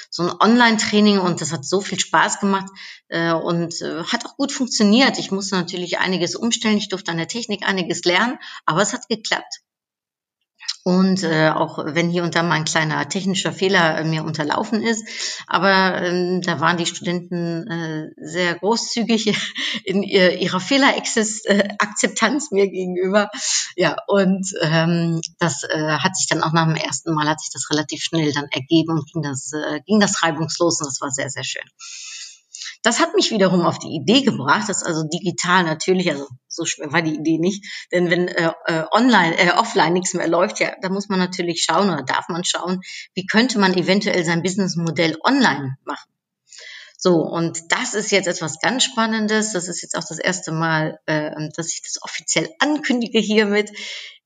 so 0.09 0.23
ein 0.23 0.31
Online-Training 0.39 1.19
und 1.19 1.41
das 1.41 1.51
hat 1.51 1.65
so 1.65 1.81
viel 1.81 1.99
Spaß 1.99 2.39
gemacht 2.39 2.71
äh, 3.09 3.31
und 3.31 3.81
äh, 3.81 4.03
hat 4.03 4.25
auch 4.25 4.37
gut 4.37 4.51
funktioniert. 4.51 5.19
Ich 5.19 5.31
musste 5.31 5.55
natürlich 5.55 5.99
einiges 5.99 6.35
umstellen, 6.35 6.77
ich 6.77 6.89
durfte 6.89 7.11
an 7.11 7.17
der 7.17 7.27
Technik 7.27 7.67
einiges 7.67 8.03
lernen, 8.05 8.39
aber 8.65 8.81
es 8.81 8.93
hat 8.93 9.07
geklappt. 9.07 9.61
Und 10.83 11.23
äh, 11.23 11.49
auch 11.49 11.79
wenn 11.83 12.11
hier 12.11 12.21
und 12.21 12.35
da 12.35 12.43
mal 12.43 12.53
ein 12.55 12.65
kleiner 12.65 13.09
technischer 13.09 13.51
Fehler 13.51 13.97
äh, 13.97 14.03
mir 14.03 14.23
unterlaufen 14.23 14.83
ist, 14.83 15.03
aber 15.47 15.99
ähm, 16.01 16.41
da 16.43 16.59
waren 16.59 16.77
die 16.77 16.85
Studenten 16.85 17.67
äh, 17.67 18.09
sehr 18.17 18.53
großzügig 18.53 19.33
in 19.83 20.03
ihr, 20.03 20.37
ihrer 20.39 20.59
Fehlerakzeptanz 20.59 22.51
äh, 22.51 22.55
mir 22.55 22.69
gegenüber. 22.69 23.31
Ja, 23.75 23.95
und 24.07 24.47
ähm, 24.61 25.21
das 25.39 25.63
äh, 25.63 25.97
hat 25.97 26.15
sich 26.15 26.27
dann 26.27 26.43
auch 26.43 26.53
nach 26.53 26.67
dem 26.67 26.75
ersten 26.75 27.15
Mal 27.15 27.27
hat 27.29 27.41
sich 27.41 27.51
das 27.51 27.71
relativ 27.71 28.03
schnell 28.03 28.31
dann 28.31 28.47
ergeben 28.51 28.91
und 28.91 29.11
ging 29.11 29.23
das 29.23 29.53
äh, 29.53 29.81
ging 29.87 29.99
das 29.99 30.21
reibungslos 30.21 30.81
und 30.81 30.87
das 30.87 31.01
war 31.01 31.09
sehr 31.09 31.31
sehr 31.31 31.43
schön. 31.43 31.67
Das 32.85 32.99
hat 32.99 33.15
mich 33.15 33.31
wiederum 33.31 33.65
auf 33.65 33.79
die 33.79 33.95
Idee 33.95 34.21
gebracht, 34.21 34.69
dass 34.69 34.83
also 34.83 35.01
digital 35.11 35.63
natürlich, 35.63 36.11
also 36.11 36.27
so 36.47 36.65
schwer 36.65 36.93
war 36.93 37.01
die 37.01 37.15
Idee 37.15 37.39
nicht, 37.39 37.65
denn 37.91 38.11
wenn 38.11 38.27
äh, 38.27 38.51
äh, 38.65 38.83
online, 38.91 39.35
äh, 39.39 39.53
offline 39.53 39.93
nichts 39.93 40.13
mehr 40.13 40.27
läuft, 40.27 40.59
ja, 40.59 40.71
da 40.83 40.89
muss 40.89 41.09
man 41.09 41.17
natürlich 41.17 41.63
schauen 41.63 41.89
oder 41.89 42.03
darf 42.03 42.29
man 42.29 42.43
schauen, 42.43 42.81
wie 43.15 43.25
könnte 43.25 43.57
man 43.57 43.73
eventuell 43.73 44.23
sein 44.23 44.43
Businessmodell 44.43 45.17
online 45.23 45.77
machen. 45.83 46.11
So, 46.95 47.15
und 47.15 47.59
das 47.69 47.95
ist 47.95 48.11
jetzt 48.11 48.27
etwas 48.27 48.59
ganz 48.59 48.83
Spannendes. 48.83 49.53
Das 49.53 49.67
ist 49.67 49.81
jetzt 49.81 49.97
auch 49.97 50.07
das 50.07 50.19
erste 50.19 50.51
Mal, 50.51 50.99
äh, 51.07 51.31
dass 51.55 51.73
ich 51.73 51.81
das 51.81 52.03
offiziell 52.03 52.51
ankündige 52.59 53.17
hiermit. 53.17 53.71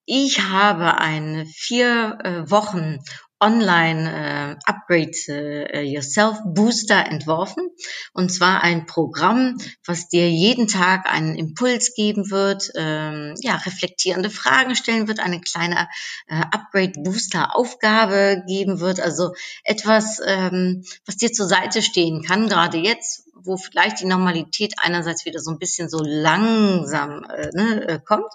Ich 0.03 0.41
habe 0.41 0.97
eine 0.97 1.45
vier 1.45 2.17
äh, 2.25 2.51
Wochen 2.51 2.99
Online 3.39 4.57
äh, 4.65 4.69
Upgrade 4.69 5.11
äh, 5.27 5.81
Yourself 5.83 6.39
Booster 6.45 7.05
entworfen. 7.05 7.69
Und 8.13 8.31
zwar 8.31 8.63
ein 8.63 8.85
Programm, 8.85 9.57
was 9.85 10.09
dir 10.09 10.29
jeden 10.29 10.67
Tag 10.67 11.11
einen 11.11 11.35
Impuls 11.35 11.93
geben 11.93 12.31
wird, 12.31 12.71
ähm, 12.75 13.35
ja, 13.41 13.55
reflektierende 13.55 14.29
Fragen 14.29 14.75
stellen 14.75 15.07
wird, 15.07 15.19
eine 15.19 15.41
kleine 15.41 15.87
äh, 16.27 16.41
Upgrade 16.51 16.93
Booster 17.03 17.55
Aufgabe 17.55 18.43
geben 18.47 18.79
wird. 18.79 18.99
Also 18.99 19.33
etwas, 19.63 20.21
ähm, 20.25 20.83
was 21.05 21.17
dir 21.17 21.31
zur 21.31 21.47
Seite 21.47 21.81
stehen 21.81 22.23
kann, 22.23 22.49
gerade 22.49 22.77
jetzt, 22.77 23.28
wo 23.43 23.57
vielleicht 23.57 23.99
die 24.01 24.05
Normalität 24.05 24.73
einerseits 24.77 25.25
wieder 25.25 25.39
so 25.39 25.51
ein 25.51 25.59
bisschen 25.59 25.89
so 25.89 25.99
langsam 26.03 27.23
äh, 27.23 27.49
ne, 27.53 27.87
äh, 27.87 27.99
kommt, 27.99 28.31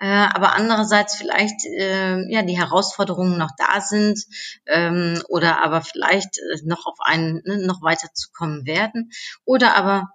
äh, 0.00 0.06
aber 0.06 0.54
andererseits 0.54 1.16
vielleicht 1.16 1.64
äh, 1.66 2.30
ja 2.30 2.42
die 2.42 2.58
Herausforderungen 2.58 3.38
noch 3.38 3.50
da 3.56 3.80
sind 3.80 4.18
ähm, 4.66 5.22
oder 5.28 5.62
aber 5.64 5.82
vielleicht 5.82 6.38
äh, 6.38 6.58
noch 6.64 6.86
auf 6.86 6.98
einen 7.00 7.42
ne, 7.44 7.58
noch 7.66 7.82
weiter 7.82 8.08
zu 8.14 8.30
kommen 8.32 8.66
werden 8.66 9.10
oder 9.44 9.76
aber 9.76 10.10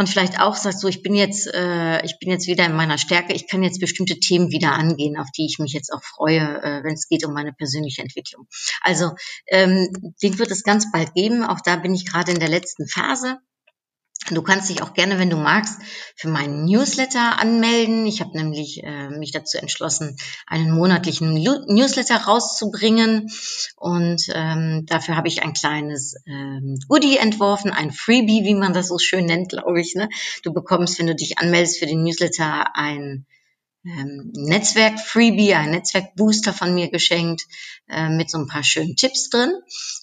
und 0.00 0.08
vielleicht 0.08 0.40
auch 0.40 0.54
sagst 0.54 0.84
du, 0.84 0.86
ich 0.86 1.02
bin 1.02 1.16
jetzt, 1.16 1.52
äh, 1.52 2.04
ich 2.04 2.20
bin 2.20 2.30
jetzt 2.30 2.46
wieder 2.46 2.64
in 2.64 2.76
meiner 2.76 2.98
Stärke, 2.98 3.32
ich 3.32 3.48
kann 3.48 3.64
jetzt 3.64 3.80
bestimmte 3.80 4.20
Themen 4.20 4.52
wieder 4.52 4.72
angehen, 4.72 5.18
auf 5.18 5.26
die 5.36 5.44
ich 5.44 5.58
mich 5.58 5.72
jetzt 5.72 5.92
auch 5.92 6.04
freue, 6.04 6.38
äh, 6.38 6.84
wenn 6.84 6.94
es 6.94 7.08
geht 7.08 7.26
um 7.26 7.34
meine 7.34 7.52
persönliche 7.52 8.02
Entwicklung. 8.02 8.46
Also 8.80 9.10
ähm, 9.48 9.88
den 10.22 10.38
wird 10.38 10.52
es 10.52 10.62
ganz 10.62 10.92
bald 10.92 11.14
geben. 11.14 11.42
Auch 11.42 11.60
da 11.60 11.74
bin 11.74 11.96
ich 11.96 12.06
gerade 12.06 12.30
in 12.30 12.38
der 12.38 12.48
letzten 12.48 12.86
Phase. 12.86 13.38
Du 14.30 14.42
kannst 14.42 14.68
dich 14.68 14.82
auch 14.82 14.94
gerne, 14.94 15.18
wenn 15.18 15.30
du 15.30 15.36
magst, 15.36 15.80
für 16.14 16.28
meinen 16.28 16.64
Newsletter 16.64 17.40
anmelden. 17.40 18.06
Ich 18.06 18.20
habe 18.20 18.36
nämlich 18.36 18.82
äh, 18.84 19.08
mich 19.10 19.32
dazu 19.32 19.58
entschlossen, 19.58 20.16
einen 20.46 20.70
monatlichen 20.70 21.32
Newsletter 21.32 22.16
rauszubringen. 22.16 23.30
Und 23.76 24.22
ähm, 24.34 24.84
dafür 24.86 25.16
habe 25.16 25.28
ich 25.28 25.42
ein 25.42 25.52
kleines 25.52 26.14
ähm, 26.26 26.78
Goodie 26.88 27.16
entworfen, 27.16 27.70
ein 27.70 27.92
Freebie, 27.92 28.44
wie 28.44 28.54
man 28.54 28.72
das 28.72 28.88
so 28.88 28.98
schön 28.98 29.26
nennt, 29.26 29.50
glaube 29.50 29.80
ich. 29.80 29.94
Ne? 29.94 30.08
Du 30.42 30.52
bekommst, 30.52 30.98
wenn 30.98 31.06
du 31.06 31.14
dich 31.14 31.38
anmeldest 31.38 31.78
für 31.78 31.86
den 31.86 32.02
Newsletter, 32.02 32.76
ein 32.76 33.26
ähm, 33.84 34.32
Netzwerk-Freebie, 34.34 35.54
ein 35.54 35.70
Netzwerk-Booster 35.70 36.52
von 36.52 36.74
mir 36.74 36.90
geschenkt 36.90 37.46
äh, 37.88 38.08
mit 38.08 38.30
so 38.30 38.38
ein 38.38 38.48
paar 38.48 38.64
schönen 38.64 38.96
Tipps 38.96 39.30
drin. 39.30 39.52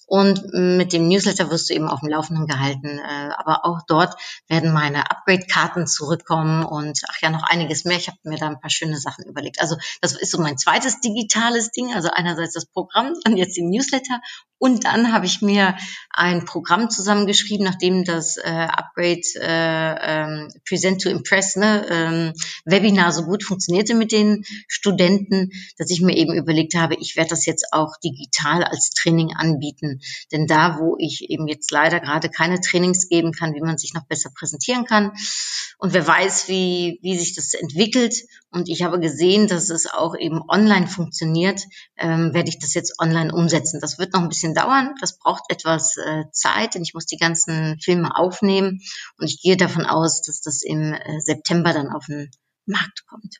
Und 0.07 0.53
mit 0.53 0.93
dem 0.93 1.07
Newsletter 1.07 1.49
wirst 1.49 1.69
du 1.69 1.73
eben 1.73 1.87
auf 1.87 2.01
dem 2.01 2.09
Laufenden 2.09 2.47
gehalten. 2.47 2.99
Äh, 2.99 3.29
aber 3.37 3.65
auch 3.65 3.81
dort 3.87 4.15
werden 4.47 4.71
meine 4.71 5.09
Upgrade-Karten 5.09 5.87
zurückkommen 5.87 6.63
und 6.63 7.01
ach 7.09 7.21
ja, 7.21 7.29
noch 7.29 7.43
einiges 7.43 7.85
mehr. 7.85 7.97
Ich 7.97 8.07
habe 8.07 8.17
mir 8.23 8.37
da 8.37 8.47
ein 8.47 8.59
paar 8.59 8.69
schöne 8.69 8.97
Sachen 8.97 9.25
überlegt. 9.25 9.59
Also 9.61 9.75
das 10.01 10.13
ist 10.13 10.31
so 10.31 10.39
mein 10.39 10.57
zweites 10.57 10.99
digitales 10.99 11.71
Ding. 11.71 11.93
Also 11.93 12.09
einerseits 12.11 12.53
das 12.53 12.65
Programm, 12.65 13.13
dann 13.23 13.37
jetzt 13.37 13.57
den 13.57 13.69
Newsletter 13.69 14.19
und 14.57 14.85
dann 14.85 15.11
habe 15.11 15.25
ich 15.25 15.41
mir 15.41 15.75
ein 16.09 16.45
Programm 16.45 16.89
zusammengeschrieben, 16.89 17.65
nachdem 17.65 18.05
das 18.05 18.37
äh, 18.37 18.49
Upgrade 18.49 19.21
äh, 19.35 19.95
ähm, 20.01 20.49
Present 20.67 21.01
to 21.01 21.09
Impress 21.09 21.57
ne, 21.57 21.85
ähm, 21.89 22.33
Webinar 22.63 23.11
so 23.11 23.23
gut 23.23 23.43
funktionierte 23.43 23.95
mit 23.95 24.11
den 24.11 24.43
Studenten, 24.67 25.51
dass 25.77 25.91
ich 25.91 26.01
mir 26.01 26.15
eben 26.15 26.33
überlegt 26.33 26.75
habe, 26.75 26.95
ich 26.95 27.17
werde 27.17 27.31
das 27.31 27.45
jetzt 27.45 27.67
auch 27.73 27.97
digital 28.03 28.63
als 28.63 28.91
Training 28.91 29.33
anbieten. 29.35 29.94
Denn 30.31 30.47
da, 30.47 30.79
wo 30.79 30.95
ich 30.99 31.29
eben 31.29 31.47
jetzt 31.47 31.71
leider 31.71 31.99
gerade 31.99 32.29
keine 32.29 32.61
Trainings 32.61 33.07
geben 33.07 33.31
kann, 33.31 33.53
wie 33.53 33.61
man 33.61 33.77
sich 33.77 33.93
noch 33.93 34.05
besser 34.05 34.29
präsentieren 34.33 34.85
kann. 34.85 35.11
Und 35.77 35.93
wer 35.93 36.07
weiß, 36.07 36.47
wie, 36.47 36.99
wie 37.01 37.17
sich 37.17 37.35
das 37.35 37.53
entwickelt. 37.53 38.15
Und 38.49 38.69
ich 38.69 38.83
habe 38.83 38.99
gesehen, 38.99 39.47
dass 39.47 39.69
es 39.69 39.87
auch 39.87 40.15
eben 40.17 40.41
online 40.47 40.87
funktioniert, 40.87 41.61
ähm, 41.97 42.33
werde 42.33 42.49
ich 42.49 42.59
das 42.59 42.73
jetzt 42.73 42.99
online 42.99 43.33
umsetzen. 43.33 43.79
Das 43.81 43.99
wird 43.99 44.13
noch 44.13 44.21
ein 44.21 44.29
bisschen 44.29 44.53
dauern, 44.53 44.95
das 45.01 45.17
braucht 45.17 45.43
etwas 45.49 45.97
äh, 45.97 46.23
Zeit, 46.31 46.75
denn 46.75 46.83
ich 46.83 46.93
muss 46.93 47.05
die 47.05 47.17
ganzen 47.17 47.77
Filme 47.79 48.15
aufnehmen. 48.15 48.81
Und 49.17 49.27
ich 49.27 49.41
gehe 49.41 49.57
davon 49.57 49.85
aus, 49.85 50.21
dass 50.21 50.41
das 50.41 50.61
im 50.61 50.93
äh, 50.93 51.19
September 51.19 51.73
dann 51.73 51.89
auf 51.89 52.05
den 52.05 52.29
Markt 52.65 53.05
kommt. 53.07 53.39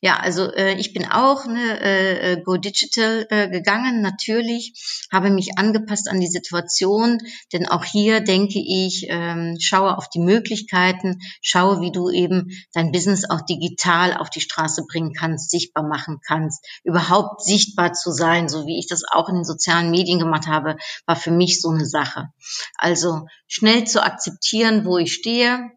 Ja, 0.00 0.16
also 0.16 0.52
äh, 0.52 0.74
ich 0.74 0.92
bin 0.92 1.06
auch 1.06 1.44
ne, 1.46 1.80
äh, 1.80 2.32
äh, 2.32 2.42
Go 2.42 2.56
Digital 2.56 3.26
äh, 3.30 3.48
gegangen, 3.48 4.00
natürlich, 4.00 5.06
habe 5.10 5.30
mich 5.30 5.58
angepasst 5.58 6.08
an 6.08 6.20
die 6.20 6.28
Situation, 6.28 7.18
denn 7.52 7.66
auch 7.66 7.84
hier 7.84 8.20
denke 8.20 8.60
ich, 8.60 9.06
ähm, 9.08 9.56
schaue 9.60 9.98
auf 9.98 10.08
die 10.08 10.20
Möglichkeiten, 10.20 11.18
schaue, 11.42 11.80
wie 11.80 11.90
du 11.90 12.10
eben 12.10 12.48
dein 12.72 12.92
Business 12.92 13.28
auch 13.28 13.40
digital 13.40 14.16
auf 14.16 14.30
die 14.30 14.40
Straße 14.40 14.84
bringen 14.88 15.14
kannst, 15.14 15.50
sichtbar 15.50 15.82
machen 15.82 16.20
kannst, 16.24 16.64
überhaupt 16.84 17.42
sichtbar 17.42 17.92
zu 17.92 18.12
sein, 18.12 18.48
so 18.48 18.66
wie 18.66 18.78
ich 18.78 18.86
das 18.86 19.02
auch 19.10 19.28
in 19.28 19.36
den 19.36 19.44
sozialen 19.44 19.90
Medien 19.90 20.20
gemacht 20.20 20.46
habe, 20.46 20.76
war 21.06 21.16
für 21.16 21.32
mich 21.32 21.60
so 21.60 21.70
eine 21.70 21.86
Sache. 21.86 22.28
Also 22.76 23.26
schnell 23.48 23.84
zu 23.84 24.00
akzeptieren, 24.00 24.84
wo 24.84 24.98
ich 24.98 25.12
stehe, 25.12 25.72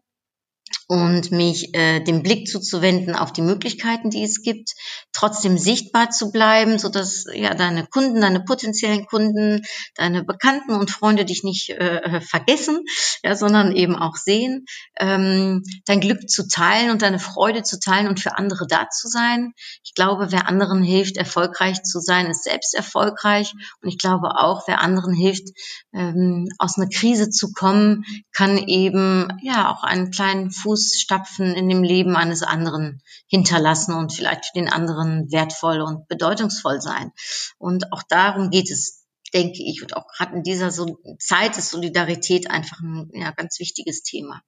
und 0.88 1.32
mich 1.32 1.74
äh, 1.74 2.00
den 2.00 2.22
Blick 2.22 2.48
zuzuwenden 2.48 3.14
auf 3.14 3.32
die 3.32 3.42
Möglichkeiten, 3.42 4.10
die 4.10 4.24
es 4.24 4.42
gibt, 4.42 4.72
trotzdem 5.12 5.56
sichtbar 5.56 6.10
zu 6.10 6.30
bleiben, 6.30 6.78
so 6.78 6.88
dass 6.88 7.24
ja 7.32 7.54
deine 7.54 7.86
Kunden, 7.86 8.20
deine 8.20 8.40
potenziellen 8.40 9.06
Kunden, 9.06 9.62
deine 9.94 10.24
Bekannten 10.24 10.72
und 10.72 10.90
Freunde 10.90 11.24
dich 11.24 11.44
nicht 11.44 11.70
äh, 11.70 12.20
vergessen, 12.20 12.80
ja, 13.22 13.34
sondern 13.36 13.74
eben 13.74 13.96
auch 13.96 14.16
sehen, 14.16 14.66
ähm, 14.98 15.62
dein 15.86 16.00
Glück 16.00 16.28
zu 16.28 16.48
teilen 16.48 16.90
und 16.90 17.02
deine 17.02 17.18
Freude 17.18 17.62
zu 17.62 17.80
teilen 17.80 18.08
und 18.08 18.20
für 18.20 18.36
andere 18.36 18.66
da 18.66 18.88
zu 18.90 19.08
sein. 19.08 19.52
Ich 19.84 19.94
glaube, 19.94 20.28
wer 20.30 20.48
anderen 20.48 20.82
hilft, 20.82 21.16
erfolgreich 21.16 21.82
zu 21.82 22.00
sein, 22.00 22.26
ist 22.26 22.44
selbst 22.44 22.74
erfolgreich 22.74 23.54
und 23.80 23.88
ich 23.88 23.98
glaube 23.98 24.36
auch, 24.36 24.64
wer 24.66 24.80
anderen 24.80 25.14
hilft, 25.14 25.48
ähm, 25.94 26.48
aus 26.58 26.76
einer 26.76 26.88
Krise 26.88 27.30
zu 27.30 27.52
kommen, 27.52 28.04
kann 28.32 28.58
eben 28.58 29.28
ja 29.42 29.70
auch 29.70 29.82
einen 29.82 30.10
kleinen 30.10 30.50
Fußstapfen 30.62 31.54
in 31.54 31.68
dem 31.68 31.82
Leben 31.82 32.16
eines 32.16 32.42
anderen 32.42 33.02
hinterlassen 33.26 33.94
und 33.94 34.12
vielleicht 34.12 34.46
für 34.46 34.58
den 34.58 34.68
anderen 34.68 35.30
wertvoll 35.30 35.80
und 35.80 36.08
bedeutungsvoll 36.08 36.80
sein. 36.80 37.12
Und 37.58 37.92
auch 37.92 38.02
darum 38.08 38.50
geht 38.50 38.70
es, 38.70 39.04
denke 39.34 39.62
ich, 39.62 39.82
und 39.82 39.96
auch 39.96 40.06
gerade 40.06 40.36
in 40.36 40.42
dieser 40.42 40.70
Zeit 41.18 41.58
ist 41.58 41.70
Solidarität 41.70 42.50
einfach 42.50 42.80
ein 42.80 43.10
ja, 43.12 43.30
ganz 43.32 43.58
wichtiges 43.58 44.02
Thema. 44.02 44.42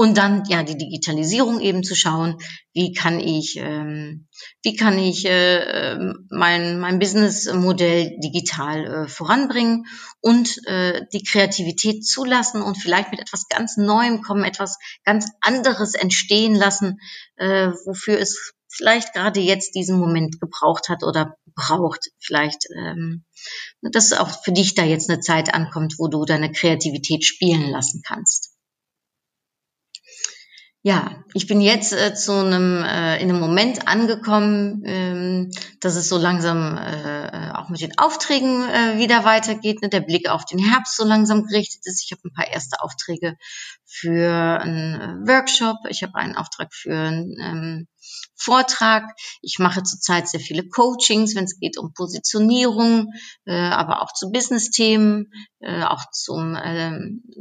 Und 0.00 0.16
dann 0.16 0.44
ja 0.46 0.62
die 0.62 0.78
Digitalisierung 0.78 1.60
eben 1.60 1.82
zu 1.82 1.96
schauen, 1.96 2.36
wie 2.72 2.92
kann 2.92 3.18
ich, 3.18 3.56
ähm, 3.56 4.28
wie 4.62 4.76
kann 4.76 4.96
ich 4.96 5.24
äh, 5.24 5.56
ähm, 5.56 6.28
mein, 6.30 6.78
mein 6.78 7.00
Businessmodell 7.00 8.16
digital 8.22 8.86
äh, 8.86 9.08
voranbringen 9.08 9.86
und 10.20 10.56
äh, 10.68 11.04
die 11.12 11.24
Kreativität 11.24 12.06
zulassen 12.06 12.62
und 12.62 12.76
vielleicht 12.76 13.10
mit 13.10 13.18
etwas 13.18 13.48
ganz 13.48 13.76
Neuem 13.76 14.22
kommen, 14.22 14.44
etwas 14.44 14.78
ganz 15.02 15.26
anderes 15.40 15.94
entstehen 15.94 16.54
lassen, 16.54 17.00
äh, 17.34 17.72
wofür 17.84 18.20
es 18.20 18.54
vielleicht 18.68 19.14
gerade 19.14 19.40
jetzt 19.40 19.74
diesen 19.74 19.98
Moment 19.98 20.40
gebraucht 20.40 20.88
hat 20.90 21.02
oder 21.02 21.34
braucht. 21.56 22.12
Vielleicht, 22.20 22.66
ähm, 22.76 23.24
dass 23.82 24.12
auch 24.12 24.44
für 24.44 24.52
dich 24.52 24.76
da 24.76 24.84
jetzt 24.84 25.10
eine 25.10 25.18
Zeit 25.18 25.52
ankommt, 25.52 25.94
wo 25.98 26.06
du 26.06 26.24
deine 26.24 26.52
Kreativität 26.52 27.24
spielen 27.24 27.68
lassen 27.68 28.02
kannst. 28.06 28.57
Ja, 30.82 31.24
ich 31.34 31.48
bin 31.48 31.60
jetzt 31.60 31.92
äh, 31.92 32.14
zu 32.14 32.32
einem 32.32 32.84
äh, 32.84 33.20
in 33.20 33.28
einem 33.28 33.40
Moment 33.40 33.88
angekommen, 33.88 34.82
ähm, 34.86 35.50
dass 35.80 35.96
es 35.96 36.08
so 36.08 36.18
langsam 36.18 36.78
äh, 36.78 37.50
auch 37.52 37.68
mit 37.68 37.80
den 37.80 37.98
Aufträgen 37.98 38.62
äh, 38.68 38.96
wieder 38.98 39.24
weitergeht. 39.24 39.82
Ne? 39.82 39.88
Der 39.88 40.00
Blick 40.00 40.30
auf 40.30 40.44
den 40.44 40.60
Herbst 40.60 40.96
so 40.96 41.04
langsam 41.04 41.44
gerichtet 41.44 41.80
ist. 41.84 42.04
Ich 42.04 42.12
habe 42.12 42.28
ein 42.28 42.32
paar 42.32 42.46
erste 42.46 42.80
Aufträge 42.80 43.36
für 43.86 44.60
einen 44.60 44.94
äh, 44.94 45.28
Workshop. 45.28 45.78
Ich 45.88 46.04
habe 46.04 46.14
einen 46.14 46.36
Auftrag 46.36 46.72
für 46.72 46.94
ein 46.94 47.36
ähm, 47.40 47.88
Vortrag. 48.36 49.04
Ich 49.42 49.58
mache 49.58 49.82
zurzeit 49.82 50.28
sehr 50.28 50.40
viele 50.40 50.68
Coachings, 50.68 51.34
wenn 51.34 51.44
es 51.44 51.58
geht 51.58 51.76
um 51.76 51.92
Positionierung, 51.92 53.12
äh, 53.44 53.52
aber 53.52 54.02
auch 54.02 54.12
zu 54.12 54.30
Business-Themen, 54.30 55.32
äh, 55.60 55.82
auch 55.82 56.04
zum, 56.12 56.54
äh, 56.54 56.92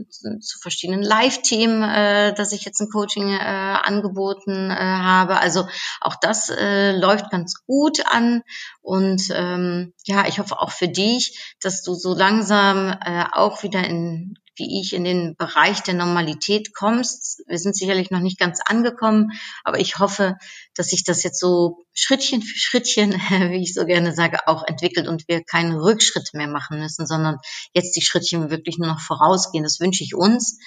zu, 0.09 0.39
zu 0.39 0.59
verschiedenen 0.59 1.03
Live-Themen, 1.03 1.83
äh, 1.83 2.33
dass 2.33 2.51
ich 2.51 2.65
jetzt 2.65 2.81
ein 2.81 2.89
Coaching 2.89 3.29
äh, 3.29 3.37
angeboten 3.37 4.71
äh, 4.71 4.75
habe. 4.75 5.39
Also 5.39 5.67
auch 6.01 6.15
das 6.19 6.49
äh, 6.49 6.97
läuft 6.97 7.29
ganz 7.29 7.63
gut 7.65 8.05
an 8.07 8.41
und 8.81 9.21
ähm, 9.31 9.93
ja, 10.05 10.27
ich 10.27 10.39
hoffe 10.39 10.59
auch 10.59 10.71
für 10.71 10.87
dich, 10.87 11.55
dass 11.61 11.83
du 11.83 11.93
so 11.93 12.15
langsam 12.15 12.97
äh, 13.05 13.25
auch 13.31 13.63
wieder 13.63 13.85
in 13.85 14.37
wie 14.57 14.81
ich 14.81 14.93
in 14.93 15.03
den 15.03 15.35
Bereich 15.35 15.81
der 15.81 15.93
Normalität 15.93 16.73
kommst. 16.73 17.43
Wir 17.47 17.59
sind 17.59 17.75
sicherlich 17.75 18.11
noch 18.11 18.19
nicht 18.19 18.39
ganz 18.39 18.59
angekommen, 18.65 19.31
aber 19.63 19.79
ich 19.79 19.99
hoffe, 19.99 20.35
dass 20.75 20.87
sich 20.87 21.03
das 21.03 21.23
jetzt 21.23 21.39
so 21.39 21.85
Schrittchen 21.93 22.41
für 22.41 22.57
Schrittchen, 22.57 23.11
wie 23.51 23.61
ich 23.61 23.73
so 23.73 23.85
gerne 23.85 24.13
sage, 24.13 24.39
auch 24.47 24.63
entwickelt 24.67 25.07
und 25.07 25.27
wir 25.27 25.43
keinen 25.43 25.75
Rückschritt 25.75 26.29
mehr 26.33 26.47
machen 26.47 26.79
müssen, 26.79 27.05
sondern 27.07 27.37
jetzt 27.73 27.95
die 27.95 28.01
Schrittchen 28.01 28.49
wirklich 28.49 28.77
nur 28.77 28.87
noch 28.87 28.99
vorausgehen. 28.99 29.63
Das 29.63 29.79
wünsche 29.79 30.03
ich 30.03 30.15
uns, 30.15 30.59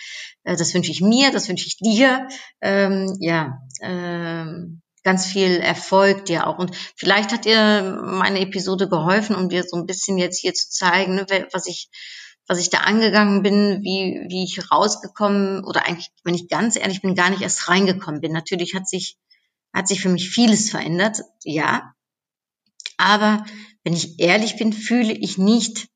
äh, 0.44 0.57
das 0.57 0.74
wünsche 0.74 0.90
ich 0.90 1.00
mir, 1.00 1.31
das 1.31 1.48
wünsche 1.48 1.66
ich 1.66 1.76
dir. 1.76 2.29
Ähm, 2.61 3.16
ja, 3.20 3.59
ähm, 3.81 4.83
ganz 5.03 5.26
viel 5.26 5.57
Erfolg 5.57 6.26
dir 6.26 6.46
auch. 6.46 6.59
Und 6.59 6.76
vielleicht 6.96 7.33
hat 7.33 7.44
dir 7.44 8.00
meine 8.03 8.40
Episode 8.40 8.88
geholfen, 8.88 9.35
um 9.35 9.48
dir 9.48 9.64
so 9.66 9.76
ein 9.76 9.87
bisschen 9.87 10.18
jetzt 10.18 10.40
hier 10.40 10.55
zu 10.55 10.68
zeigen, 10.70 11.14
ne, 11.14 11.26
was 11.53 11.66
ich 11.66 11.88
was 12.50 12.58
ich 12.58 12.68
da 12.68 12.78
angegangen 12.78 13.44
bin, 13.44 13.84
wie, 13.84 14.24
wie 14.28 14.42
ich 14.42 14.72
rausgekommen 14.72 15.64
oder 15.64 15.86
eigentlich, 15.86 16.10
wenn 16.24 16.34
ich 16.34 16.48
ganz 16.48 16.74
ehrlich 16.74 17.00
bin, 17.00 17.14
gar 17.14 17.30
nicht 17.30 17.42
erst 17.42 17.68
reingekommen 17.68 18.20
bin. 18.20 18.32
Natürlich 18.32 18.74
hat 18.74 18.88
sich, 18.88 19.16
hat 19.72 19.86
sich 19.86 20.00
für 20.00 20.08
mich 20.08 20.30
vieles 20.30 20.68
verändert, 20.68 21.20
ja. 21.44 21.94
Aber 22.96 23.44
wenn 23.84 23.92
ich 23.92 24.18
ehrlich 24.18 24.56
bin, 24.56 24.72
fühle 24.72 25.12
ich 25.12 25.38
nicht 25.38 25.89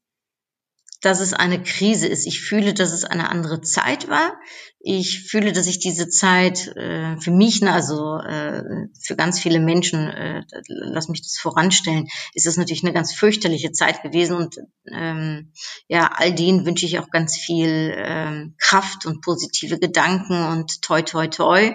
dass 1.04 1.20
es 1.20 1.32
eine 1.32 1.62
Krise 1.62 2.06
ist. 2.06 2.26
Ich 2.26 2.40
fühle, 2.40 2.74
dass 2.74 2.92
es 2.92 3.04
eine 3.04 3.28
andere 3.28 3.60
Zeit 3.60 4.08
war. 4.08 4.38
Ich 4.80 5.28
fühle, 5.28 5.52
dass 5.52 5.66
ich 5.66 5.78
diese 5.78 6.08
Zeit 6.08 6.68
äh, 6.76 7.16
für 7.18 7.30
mich, 7.30 7.60
ne, 7.60 7.72
also 7.72 8.18
äh, 8.18 8.62
für 9.00 9.16
ganz 9.16 9.40
viele 9.40 9.60
Menschen, 9.60 10.08
äh, 10.08 10.42
lass 10.66 11.08
mich 11.08 11.22
das 11.22 11.38
voranstellen, 11.38 12.06
ist 12.34 12.46
das 12.46 12.56
natürlich 12.56 12.84
eine 12.84 12.92
ganz 12.92 13.14
fürchterliche 13.14 13.72
Zeit 13.72 14.02
gewesen. 14.02 14.36
Und 14.36 14.58
ähm, 14.90 15.52
ja, 15.88 16.10
all 16.14 16.34
denen 16.34 16.66
wünsche 16.66 16.86
ich 16.86 16.98
auch 16.98 17.10
ganz 17.10 17.36
viel 17.36 17.94
ähm, 17.96 18.54
Kraft 18.58 19.06
und 19.06 19.22
positive 19.22 19.78
Gedanken 19.78 20.44
und 20.46 20.82
toi 20.82 21.02
toi 21.02 21.26
toi. 21.28 21.72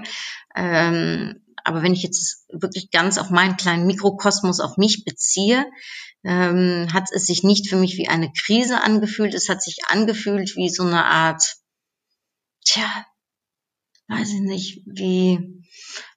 Ähm, 0.55 1.41
aber 1.63 1.83
wenn 1.83 1.93
ich 1.93 2.03
jetzt 2.03 2.45
wirklich 2.51 2.89
ganz 2.89 3.17
auf 3.17 3.29
meinen 3.29 3.57
kleinen 3.57 3.85
Mikrokosmos 3.85 4.59
auf 4.59 4.77
mich 4.77 5.03
beziehe, 5.05 5.65
ähm, 6.23 6.88
hat 6.93 7.10
es 7.12 7.25
sich 7.25 7.43
nicht 7.43 7.69
für 7.69 7.77
mich 7.77 7.97
wie 7.97 8.08
eine 8.08 8.32
Krise 8.32 8.82
angefühlt. 8.82 9.34
Es 9.34 9.49
hat 9.49 9.62
sich 9.62 9.86
angefühlt 9.88 10.55
wie 10.55 10.69
so 10.69 10.84
eine 10.84 11.05
Art, 11.05 11.58
tja, 12.65 13.05
weiß 14.08 14.34
ich 14.34 14.41
nicht, 14.41 14.82
wie 14.86 15.58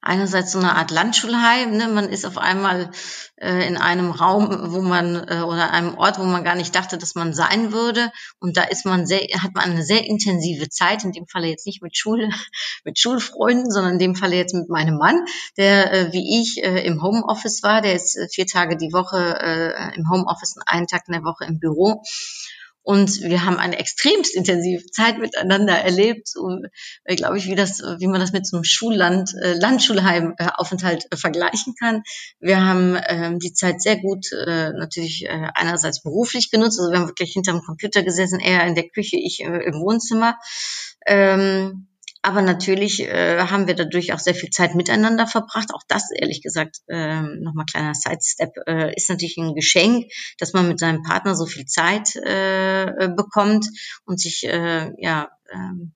einerseits 0.01 0.53
so 0.53 0.59
eine 0.59 0.75
Art 0.75 0.91
Landschulheim. 0.91 1.77
Ne? 1.77 1.89
Man 1.89 2.09
ist 2.09 2.27
auf 2.27 2.39
einmal 2.39 2.91
äh, 3.37 3.67
in 3.67 3.77
einem 3.77 4.11
Raum, 4.11 4.73
wo 4.73 4.83
man 4.83 5.17
äh, 5.29 5.43
oder 5.43 5.71
einem 5.71 5.97
Ort, 5.97 6.19
wo 6.19 6.25
man 6.25 6.45
gar 6.45 6.57
nicht 6.57 6.75
dachte, 6.75 6.99
dass 6.99 7.15
man 7.15 7.33
sein 7.33 7.73
würde. 7.73 8.11
Und 8.41 8.57
da 8.57 8.65
ist 8.65 8.85
man 8.85 9.07
sehr, 9.07 9.21
hat 9.41 9.55
man 9.55 9.65
eine 9.65 9.85
sehr 9.85 10.05
intensive 10.05 10.69
Zeit. 10.69 11.05
In 11.05 11.13
dem 11.13 11.27
Falle 11.27 11.47
jetzt 11.47 11.67
nicht 11.67 11.83
mit 11.83 11.97
Schule, 11.97 12.29
mit 12.85 12.99
Schulfreunden, 12.99 13.71
sondern 13.71 13.95
in 13.95 13.99
dem 13.99 14.17
Falle 14.17 14.37
jetzt 14.37 14.55
mit 14.55 14.69
meinem 14.69 14.99
Mann, 14.99 15.25
der 15.57 15.93
äh, 15.93 16.13
wie 16.13 16.41
ich 16.41 16.63
äh, 16.63 16.85
im 16.85 17.03
Homeoffice 17.03 17.63
war. 17.63 17.81
Der 17.81 17.95
ist 17.95 18.17
äh, 18.17 18.29
vier 18.29 18.47
Tage 18.47 18.77
die 18.77 18.93
Woche 18.93 19.39
äh, 19.41 19.97
im 19.97 20.11
Homeoffice 20.11 20.57
und 20.57 20.63
einen 20.67 20.87
Tag 20.87 21.03
in 21.07 21.13
der 21.13 21.25
Woche 21.25 21.45
im 21.45 21.59
Büro. 21.59 22.03
Und 22.83 23.23
wir 23.23 23.45
haben 23.45 23.59
eine 23.59 23.79
extremst 23.79 24.35
intensive 24.35 24.85
Zeit 24.87 25.18
miteinander 25.18 25.75
erlebt, 25.75 26.27
so, 26.29 26.49
äh, 27.05 27.14
glaube 27.14 27.38
ich, 27.38 27.47
wie 27.47 27.55
das, 27.55 27.81
wie 27.81 28.09
man 28.09 28.21
das 28.21 28.33
mit 28.33 28.47
so 28.47 28.57
einem 28.57 28.64
Schulland, 28.64 29.35
äh, 29.40 29.55
Landschulheim-Aufenthalt 29.55 31.07
äh, 31.11 31.16
vergleichen 31.16 31.75
kann. 31.79 32.03
Wir 32.40 32.64
haben 32.64 32.99
ähm, 33.07 33.38
die 33.38 33.53
Zeit 33.53 33.81
sehr 33.81 33.99
gut 33.99 34.27
äh, 34.33 34.71
natürlich 34.73 35.27
äh, 35.27 35.49
einerseits 35.55 36.03
beruflich 36.03 36.51
genutzt, 36.51 36.81
also 36.81 36.90
wir 36.90 36.99
haben 36.99 37.09
wirklich 37.09 37.33
hinterm 37.33 37.62
Computer 37.62 38.03
gesessen, 38.03 38.40
er 38.40 38.66
in 38.66 38.75
der 38.75 38.88
Küche, 38.88 39.16
ich 39.16 39.40
äh, 39.40 39.64
im 39.64 39.75
Wohnzimmer. 39.75 40.38
Ähm, 41.07 41.87
aber 42.23 42.41
natürlich 42.41 43.01
äh, 43.01 43.39
haben 43.39 43.67
wir 43.67 43.75
dadurch 43.75 44.13
auch 44.13 44.21
sehr 44.21 44.35
viel 44.35 44.51
Zeit 44.51 44.75
miteinander 44.77 45.27
verbracht. 45.27 45.75
Auch 45.75 45.83
das, 45.89 46.11
ehrlich 46.15 46.41
gesagt, 46.41 46.79
äh, 46.87 47.21
nochmal 47.21 47.67
kleiner 47.67 47.95
Sidestep, 47.95 48.51
äh, 48.67 48.95
ist 48.95 49.11
natürlich 49.11 49.37
ein 49.39 49.55
Geschenk, 49.55 50.07
dass 50.39 50.53
man 50.53 50.69
mit 50.69 50.79
seinem 50.79 51.03
Partner 51.03 51.35
so 51.35 51.47
viel 51.47 51.67
Zeit 51.67 52.15
äh, 52.17 53.09
bekommt 53.17 53.67
und 54.05 54.21
sich 54.21 54.45
äh, 54.45 54.93
ja 54.99 55.31
ähm, 55.53 55.95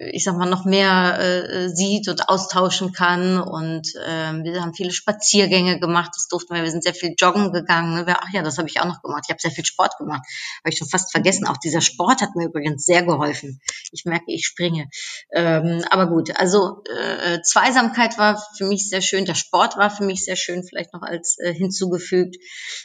ich 0.00 0.24
sag 0.24 0.36
mal, 0.36 0.48
noch 0.48 0.64
mehr 0.64 1.18
äh, 1.18 1.68
sieht 1.68 2.08
und 2.08 2.28
austauschen 2.28 2.92
kann. 2.92 3.38
Und 3.38 3.94
äh, 3.96 4.32
wir 4.42 4.62
haben 4.62 4.72
viele 4.72 4.92
Spaziergänge 4.92 5.78
gemacht, 5.78 6.12
das 6.14 6.26
durften 6.28 6.54
wir. 6.54 6.62
Wir 6.62 6.70
sind 6.70 6.82
sehr 6.82 6.94
viel 6.94 7.14
joggen 7.18 7.52
gegangen. 7.52 7.94
Ne? 7.94 8.16
Ach 8.18 8.32
ja, 8.32 8.42
das 8.42 8.56
habe 8.56 8.68
ich 8.68 8.80
auch 8.80 8.86
noch 8.86 9.02
gemacht. 9.02 9.24
Ich 9.26 9.30
habe 9.30 9.40
sehr 9.40 9.50
viel 9.50 9.66
Sport 9.66 9.98
gemacht. 9.98 10.22
Habe 10.60 10.70
ich 10.70 10.78
schon 10.78 10.88
fast 10.88 11.12
vergessen. 11.12 11.46
Auch 11.46 11.58
dieser 11.58 11.82
Sport 11.82 12.22
hat 12.22 12.34
mir 12.34 12.46
übrigens 12.46 12.84
sehr 12.84 13.02
geholfen. 13.02 13.60
Ich 13.92 14.04
merke, 14.06 14.24
ich 14.28 14.46
springe. 14.46 14.88
Ähm, 15.34 15.84
aber 15.90 16.08
gut, 16.08 16.34
also 16.36 16.82
äh, 16.88 17.42
Zweisamkeit 17.42 18.16
war 18.16 18.42
für 18.56 18.64
mich 18.64 18.88
sehr 18.88 19.02
schön. 19.02 19.26
Der 19.26 19.34
Sport 19.34 19.76
war 19.76 19.90
für 19.90 20.04
mich 20.04 20.24
sehr 20.24 20.36
schön, 20.36 20.64
vielleicht 20.64 20.94
noch 20.94 21.02
als 21.02 21.36
äh, 21.38 21.52
hinzugefügt. 21.52 22.36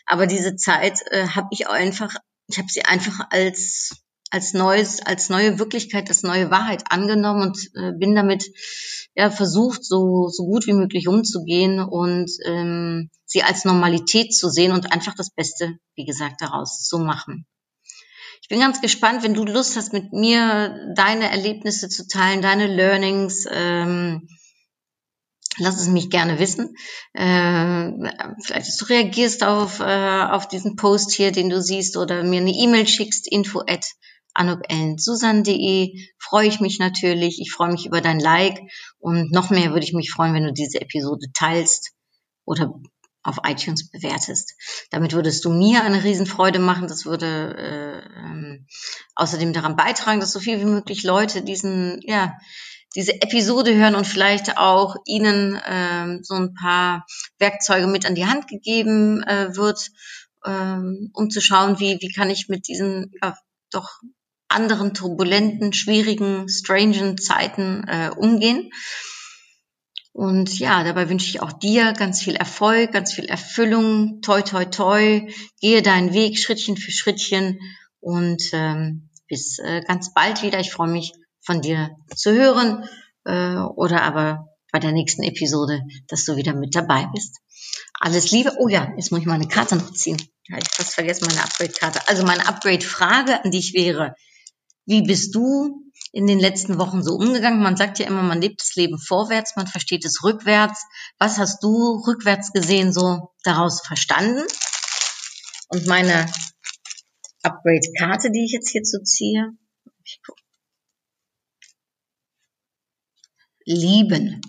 Aber 0.05 0.27
diese 0.27 0.57
Zeit 0.57 0.99
äh, 1.11 1.27
habe 1.27 1.47
ich 1.51 1.67
auch 1.67 1.73
einfach, 1.73 2.13
ich 2.47 2.57
habe 2.57 2.67
sie 2.69 2.83
einfach 2.83 3.27
als 3.29 4.04
als 4.31 4.53
neues, 4.53 5.01
als 5.05 5.29
neue 5.29 5.59
Wirklichkeit, 5.59 6.09
als 6.09 6.23
neue 6.23 6.51
Wahrheit 6.51 6.83
angenommen 6.89 7.43
und 7.43 7.57
äh, 7.75 7.91
bin 7.97 8.15
damit 8.15 8.45
ja 9.15 9.29
versucht, 9.29 9.85
so, 9.85 10.27
so 10.27 10.45
gut 10.45 10.67
wie 10.67 10.73
möglich 10.73 11.07
umzugehen 11.07 11.79
und 11.79 12.29
ähm, 12.45 13.09
sie 13.25 13.43
als 13.43 13.65
Normalität 13.65 14.35
zu 14.35 14.49
sehen 14.49 14.71
und 14.71 14.91
einfach 14.91 15.15
das 15.15 15.29
Beste, 15.29 15.77
wie 15.95 16.05
gesagt, 16.05 16.41
daraus 16.41 16.83
zu 16.83 16.99
machen. 16.99 17.45
Ich 18.41 18.49
bin 18.49 18.59
ganz 18.59 18.81
gespannt, 18.81 19.23
wenn 19.23 19.33
du 19.33 19.43
Lust 19.43 19.75
hast, 19.75 19.93
mit 19.93 20.13
mir 20.13 20.93
deine 20.95 21.31
Erlebnisse 21.31 21.89
zu 21.89 22.07
teilen, 22.07 22.41
deine 22.41 22.67
Learnings. 22.67 23.47
Ähm, 23.49 24.27
Lass 25.57 25.79
es 25.79 25.87
mich 25.87 26.09
gerne 26.09 26.37
wissen. 26.37 26.75
Äh, 27.13 27.91
vielleicht, 28.43 28.67
dass 28.67 28.77
du 28.77 28.85
reagierst 28.85 29.43
auf, 29.43 29.79
äh, 29.79 30.23
auf 30.25 30.47
diesen 30.47 30.75
Post 30.75 31.13
hier, 31.13 31.31
den 31.31 31.49
du 31.49 31.61
siehst, 31.61 31.95
oder 31.95 32.23
mir 32.23 32.41
eine 32.41 32.51
E-Mail 32.51 32.87
schickst, 32.87 33.31
info 33.31 33.61
at 33.65 33.85
anuk.susan.de 34.35 35.97
freue 36.19 36.47
ich 36.47 36.59
mich 36.59 36.79
natürlich. 36.79 37.41
Ich 37.41 37.51
freue 37.51 37.71
mich 37.71 37.85
über 37.85 38.01
dein 38.01 38.19
Like 38.19 38.59
und 38.99 39.31
noch 39.31 39.49
mehr 39.49 39.71
würde 39.71 39.85
ich 39.85 39.93
mich 39.93 40.11
freuen, 40.11 40.33
wenn 40.33 40.43
du 40.43 40.53
diese 40.53 40.81
Episode 40.81 41.27
teilst 41.33 41.93
oder 42.45 42.73
auf 43.23 43.39
iTunes 43.43 43.89
bewertest. 43.89 44.53
Damit 44.91 45.13
würdest 45.13 45.43
du 45.45 45.49
mir 45.49 45.83
eine 45.83 46.03
Riesenfreude 46.03 46.59
machen. 46.59 46.87
Das 46.87 47.05
würde 47.05 47.25
äh, 47.57 48.19
ähm, 48.19 48.67
außerdem 49.15 49.51
daran 49.51 49.75
beitragen, 49.75 50.19
dass 50.19 50.31
so 50.31 50.39
viel 50.39 50.59
wie 50.59 50.65
möglich 50.65 51.03
Leute 51.03 51.41
diesen, 51.41 51.99
ja, 52.03 52.33
diese 52.95 53.19
Episode 53.21 53.75
hören 53.75 53.95
und 53.95 54.05
vielleicht 54.05 54.57
auch 54.57 54.95
ihnen 55.05 55.59
ähm, 55.65 56.19
so 56.23 56.35
ein 56.35 56.53
paar 56.53 57.05
Werkzeuge 57.39 57.87
mit 57.87 58.05
an 58.05 58.15
die 58.15 58.27
Hand 58.27 58.47
gegeben 58.47 59.23
äh, 59.23 59.55
wird, 59.55 59.89
ähm, 60.45 61.09
um 61.13 61.29
zu 61.29 61.41
schauen, 61.41 61.79
wie, 61.79 61.97
wie 61.99 62.13
kann 62.13 62.29
ich 62.29 62.47
mit 62.47 62.67
diesen 62.67 63.11
ja, 63.21 63.35
doch 63.71 63.99
anderen 64.47 64.93
turbulenten, 64.93 65.73
schwierigen, 65.73 66.47
strangen 66.49 67.17
Zeiten 67.17 67.83
äh, 67.87 68.11
umgehen. 68.15 68.69
Und 70.13 70.59
ja, 70.59 70.83
dabei 70.83 71.09
wünsche 71.09 71.29
ich 71.29 71.41
auch 71.41 71.51
dir 71.51 71.91
ganz 71.91 72.21
viel 72.21 72.35
Erfolg, 72.35 72.93
ganz 72.93 73.13
viel 73.13 73.25
Erfüllung, 73.25 74.21
toi, 74.21 74.41
toi, 74.41 74.63
toi. 74.65 75.27
Gehe 75.59 75.81
deinen 75.81 76.13
Weg 76.13 76.39
Schrittchen 76.39 76.77
für 76.77 76.91
Schrittchen 76.91 77.59
und 77.99 78.41
ähm, 78.53 79.09
bis 79.27 79.59
äh, 79.59 79.81
ganz 79.85 80.13
bald 80.13 80.41
wieder. 80.41 80.59
Ich 80.59 80.71
freue 80.71 80.89
mich, 80.89 81.11
von 81.45 81.61
dir 81.61 81.95
zu 82.15 82.31
hören 82.31 82.87
äh, 83.25 83.55
oder 83.57 84.01
aber 84.01 84.47
bei 84.71 84.79
der 84.79 84.91
nächsten 84.91 85.23
Episode, 85.23 85.81
dass 86.07 86.25
du 86.25 86.35
wieder 86.35 86.53
mit 86.53 86.75
dabei 86.75 87.07
bist. 87.13 87.39
Alles 87.99 88.31
Liebe. 88.31 88.53
Oh 88.59 88.67
ja, 88.67 88.91
jetzt 88.97 89.11
muss 89.11 89.21
ich 89.21 89.25
meine 89.25 89.47
Karte 89.47 89.75
noch 89.77 89.91
ziehen. 89.93 90.17
Ja, 90.47 90.57
ich 90.57 90.67
fast 90.69 90.95
vergessen 90.95 91.27
meine 91.27 91.43
Upgrade-Karte. 91.43 92.07
Also 92.07 92.25
meine 92.25 92.47
Upgrade-Frage 92.47 93.43
an 93.43 93.51
dich 93.51 93.73
wäre, 93.73 94.15
wie 94.85 95.01
bist 95.01 95.33
du 95.35 95.91
in 96.11 96.27
den 96.27 96.39
letzten 96.39 96.77
Wochen 96.77 97.03
so 97.03 97.15
umgegangen? 97.15 97.61
Man 97.61 97.77
sagt 97.77 97.99
ja 97.99 98.07
immer, 98.07 98.21
man 98.21 98.41
lebt 98.41 98.61
das 98.61 98.75
Leben 98.75 98.99
vorwärts, 98.99 99.55
man 99.55 99.67
versteht 99.67 100.05
es 100.05 100.23
rückwärts. 100.23 100.85
Was 101.17 101.37
hast 101.37 101.63
du 101.63 102.03
rückwärts 102.07 102.51
gesehen 102.53 102.93
so 102.93 103.33
daraus 103.43 103.81
verstanden? 103.81 104.45
Und 105.69 105.87
meine 105.87 106.27
Upgrade-Karte, 107.41 108.31
die 108.31 108.45
ich 108.45 108.51
jetzt 108.51 108.69
hierzu 108.69 109.01
ziehe. 109.03 109.51
Lieben. 113.65 114.41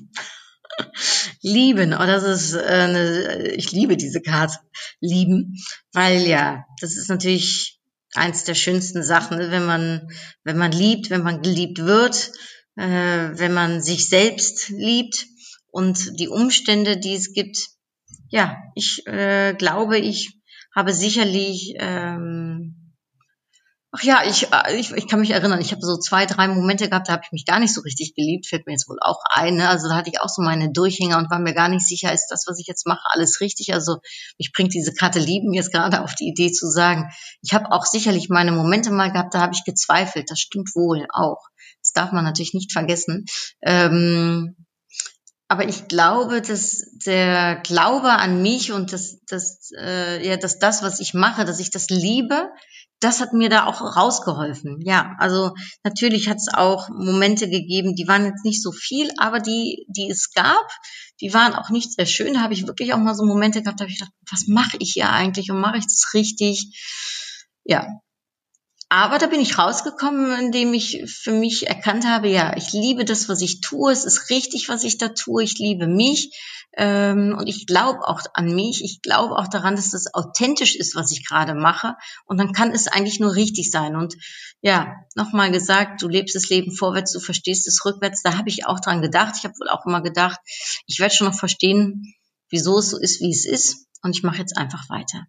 Lieben, 1.42 1.94
oh, 1.94 2.06
das 2.06 2.22
ist 2.24 2.54
äh, 2.54 2.66
eine, 2.66 3.48
ich 3.52 3.72
liebe 3.72 3.96
diese 3.96 4.20
Karte. 4.20 4.58
Lieben, 5.00 5.56
weil 5.92 6.26
ja, 6.26 6.64
das 6.80 6.96
ist 6.96 7.08
natürlich 7.08 7.75
eins 8.14 8.44
der 8.44 8.54
schönsten 8.54 9.02
Sachen, 9.02 9.38
wenn 9.38 9.66
man, 9.66 10.08
wenn 10.44 10.56
man 10.56 10.72
liebt, 10.72 11.10
wenn 11.10 11.22
man 11.22 11.42
geliebt 11.42 11.78
wird, 11.78 12.32
äh, 12.76 12.84
wenn 12.84 13.52
man 13.52 13.82
sich 13.82 14.08
selbst 14.08 14.68
liebt 14.68 15.26
und 15.70 16.18
die 16.18 16.28
Umstände, 16.28 16.98
die 16.98 17.14
es 17.14 17.32
gibt. 17.32 17.58
Ja, 18.28 18.56
ich 18.74 19.06
äh, 19.06 19.54
glaube, 19.54 19.98
ich 19.98 20.38
habe 20.74 20.92
sicherlich 20.92 21.74
ähm, 21.78 22.75
Ach 23.98 24.02
ja, 24.02 24.22
ich, 24.26 24.52
äh, 24.52 24.76
ich, 24.76 24.92
ich 24.92 25.08
kann 25.08 25.20
mich 25.20 25.30
erinnern, 25.30 25.60
ich 25.60 25.72
habe 25.72 25.80
so 25.80 25.96
zwei, 25.96 26.26
drei 26.26 26.48
Momente 26.48 26.90
gehabt, 26.90 27.08
da 27.08 27.14
habe 27.14 27.22
ich 27.24 27.32
mich 27.32 27.46
gar 27.46 27.58
nicht 27.58 27.72
so 27.72 27.80
richtig 27.80 28.14
geliebt, 28.14 28.46
fällt 28.46 28.66
mir 28.66 28.72
jetzt 28.72 28.88
wohl 28.90 28.98
auch 29.00 29.20
ein. 29.30 29.56
Ne? 29.56 29.70
Also 29.70 29.88
da 29.88 29.94
hatte 29.96 30.10
ich 30.10 30.20
auch 30.20 30.28
so 30.28 30.42
meine 30.42 30.70
Durchhänger 30.70 31.16
und 31.16 31.30
war 31.30 31.38
mir 31.38 31.54
gar 31.54 31.70
nicht 31.70 31.86
sicher, 31.86 32.12
ist 32.12 32.28
das, 32.28 32.44
was 32.46 32.58
ich 32.58 32.66
jetzt 32.66 32.86
mache, 32.86 33.00
alles 33.12 33.40
richtig. 33.40 33.72
Also 33.72 33.98
mich 34.38 34.52
bringt 34.52 34.74
diese 34.74 34.92
Karte 34.92 35.18
Lieben 35.18 35.54
jetzt 35.54 35.72
gerade 35.72 36.02
auf 36.02 36.14
die 36.14 36.28
Idee 36.28 36.52
zu 36.52 36.70
sagen, 36.70 37.10
ich 37.40 37.54
habe 37.54 37.72
auch 37.72 37.86
sicherlich 37.86 38.28
meine 38.28 38.52
Momente 38.52 38.90
mal 38.90 39.10
gehabt, 39.10 39.32
da 39.32 39.40
habe 39.40 39.54
ich 39.54 39.64
gezweifelt. 39.64 40.30
Das 40.30 40.40
stimmt 40.40 40.74
wohl 40.74 41.06
auch. 41.10 41.46
Das 41.80 41.92
darf 41.92 42.12
man 42.12 42.24
natürlich 42.24 42.52
nicht 42.52 42.72
vergessen. 42.72 43.24
Ähm, 43.62 44.56
aber 45.48 45.68
ich 45.68 45.88
glaube, 45.88 46.42
dass 46.42 46.84
der 47.06 47.56
Glaube 47.62 48.10
an 48.10 48.42
mich 48.42 48.72
und 48.72 48.92
das, 48.92 49.20
das, 49.28 49.70
äh, 49.78 50.26
ja, 50.26 50.36
dass 50.36 50.58
das, 50.58 50.82
was 50.82 51.00
ich 51.00 51.14
mache, 51.14 51.44
dass 51.44 51.60
ich 51.60 51.70
das 51.70 51.88
liebe, 51.88 52.50
das 53.00 53.20
hat 53.20 53.32
mir 53.32 53.48
da 53.48 53.66
auch 53.66 53.80
rausgeholfen. 53.96 54.80
Ja, 54.80 55.14
also 55.18 55.52
natürlich 55.84 56.28
hat 56.28 56.38
es 56.38 56.48
auch 56.52 56.88
Momente 56.88 57.48
gegeben, 57.48 57.94
die 57.94 58.08
waren 58.08 58.24
jetzt 58.24 58.44
nicht 58.44 58.62
so 58.62 58.72
viel, 58.72 59.10
aber 59.18 59.40
die, 59.40 59.86
die 59.88 60.10
es 60.10 60.32
gab, 60.32 60.66
die 61.20 61.34
waren 61.34 61.54
auch 61.54 61.70
nicht 61.70 61.92
sehr 61.92 62.06
schön. 62.06 62.34
Da 62.34 62.40
habe 62.40 62.54
ich 62.54 62.66
wirklich 62.66 62.94
auch 62.94 62.98
mal 62.98 63.14
so 63.14 63.24
Momente 63.24 63.62
gehabt, 63.62 63.80
da 63.80 63.84
habe 63.84 63.92
ich 63.92 63.98
gedacht, 63.98 64.14
was 64.30 64.46
mache 64.48 64.76
ich 64.80 64.92
hier 64.94 65.10
eigentlich 65.10 65.50
und 65.50 65.60
mache 65.60 65.78
ich 65.78 65.84
das 65.84 66.10
richtig? 66.14 66.72
Ja. 67.64 67.86
Aber 68.88 69.18
da 69.18 69.26
bin 69.26 69.40
ich 69.40 69.58
rausgekommen, 69.58 70.38
indem 70.38 70.72
ich 70.72 71.02
für 71.06 71.32
mich 71.32 71.66
erkannt 71.66 72.06
habe, 72.06 72.28
ja, 72.28 72.56
ich 72.56 72.72
liebe 72.72 73.04
das, 73.04 73.28
was 73.28 73.40
ich 73.40 73.60
tue. 73.60 73.90
Es 73.90 74.04
ist 74.04 74.30
richtig, 74.30 74.68
was 74.68 74.84
ich 74.84 74.96
da 74.96 75.08
tue. 75.08 75.42
Ich 75.42 75.58
liebe 75.58 75.88
mich 75.88 76.32
ähm, 76.76 77.34
und 77.36 77.48
ich 77.48 77.66
glaube 77.66 78.06
auch 78.06 78.20
an 78.34 78.54
mich. 78.54 78.84
Ich 78.84 79.02
glaube 79.02 79.34
auch 79.34 79.48
daran, 79.48 79.74
dass 79.74 79.90
das 79.90 80.14
authentisch 80.14 80.76
ist, 80.76 80.94
was 80.94 81.10
ich 81.10 81.26
gerade 81.26 81.54
mache. 81.54 81.94
Und 82.26 82.38
dann 82.38 82.52
kann 82.52 82.70
es 82.70 82.86
eigentlich 82.86 83.18
nur 83.18 83.34
richtig 83.34 83.72
sein. 83.72 83.96
Und 83.96 84.14
ja, 84.60 84.94
nochmal 85.16 85.50
gesagt, 85.50 86.00
du 86.00 86.08
lebst 86.08 86.36
das 86.36 86.48
Leben 86.48 86.70
vorwärts, 86.70 87.12
du 87.12 87.18
verstehst 87.18 87.66
es 87.66 87.84
rückwärts. 87.84 88.22
Da 88.22 88.38
habe 88.38 88.50
ich 88.50 88.66
auch 88.66 88.78
dran 88.78 89.02
gedacht. 89.02 89.34
Ich 89.38 89.44
habe 89.44 89.54
wohl 89.58 89.68
auch 89.68 89.84
immer 89.84 90.00
gedacht, 90.00 90.38
ich 90.86 91.00
werde 91.00 91.14
schon 91.14 91.26
noch 91.26 91.38
verstehen, 91.38 92.14
wieso 92.50 92.78
es 92.78 92.90
so 92.90 92.98
ist, 92.98 93.20
wie 93.20 93.32
es 93.32 93.46
ist. 93.46 93.88
Und 94.02 94.14
ich 94.14 94.22
mache 94.22 94.38
jetzt 94.38 94.56
einfach 94.56 94.88
weiter. 94.88 95.26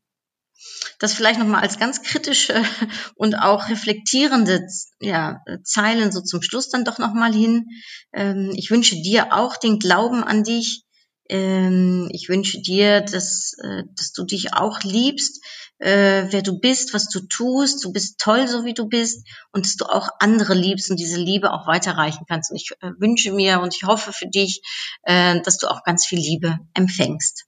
Das 0.99 1.13
vielleicht 1.13 1.39
nochmal 1.39 1.61
als 1.61 1.79
ganz 1.79 2.01
kritische 2.01 2.63
und 3.15 3.35
auch 3.35 3.69
reflektierende 3.69 4.67
ja, 4.99 5.41
Zeilen 5.63 6.11
so 6.11 6.21
zum 6.21 6.41
Schluss 6.41 6.69
dann 6.69 6.85
doch 6.85 6.97
nochmal 6.97 7.33
hin. 7.33 7.65
Ähm, 8.13 8.51
ich 8.55 8.71
wünsche 8.71 8.95
dir 8.95 9.33
auch 9.33 9.57
den 9.57 9.79
Glauben 9.79 10.23
an 10.23 10.43
dich. 10.43 10.83
Ähm, 11.29 12.09
ich 12.11 12.29
wünsche 12.29 12.61
dir, 12.61 13.01
dass, 13.01 13.53
äh, 13.61 13.83
dass 13.95 14.13
du 14.13 14.23
dich 14.23 14.53
auch 14.53 14.81
liebst, 14.81 15.43
äh, 15.79 16.25
wer 16.29 16.41
du 16.41 16.59
bist, 16.59 16.93
was 16.93 17.09
du 17.09 17.19
tust. 17.27 17.83
Du 17.83 17.91
bist 17.91 18.17
toll, 18.19 18.47
so 18.47 18.65
wie 18.65 18.73
du 18.73 18.87
bist 18.87 19.27
und 19.51 19.65
dass 19.65 19.75
du 19.75 19.85
auch 19.85 20.09
andere 20.19 20.53
liebst 20.53 20.89
und 20.89 20.99
diese 20.99 21.19
Liebe 21.19 21.51
auch 21.51 21.67
weiterreichen 21.67 22.25
kannst. 22.27 22.49
Und 22.49 22.57
ich 22.57 22.71
äh, 22.79 22.91
wünsche 22.97 23.31
mir 23.31 23.59
und 23.61 23.75
ich 23.75 23.83
hoffe 23.83 24.13
für 24.13 24.27
dich, 24.27 24.61
dass 25.05 25.57
du 25.57 25.67
auch 25.67 25.83
ganz 25.83 26.05
viel 26.05 26.19
Liebe 26.19 26.57
empfängst. 26.73 27.45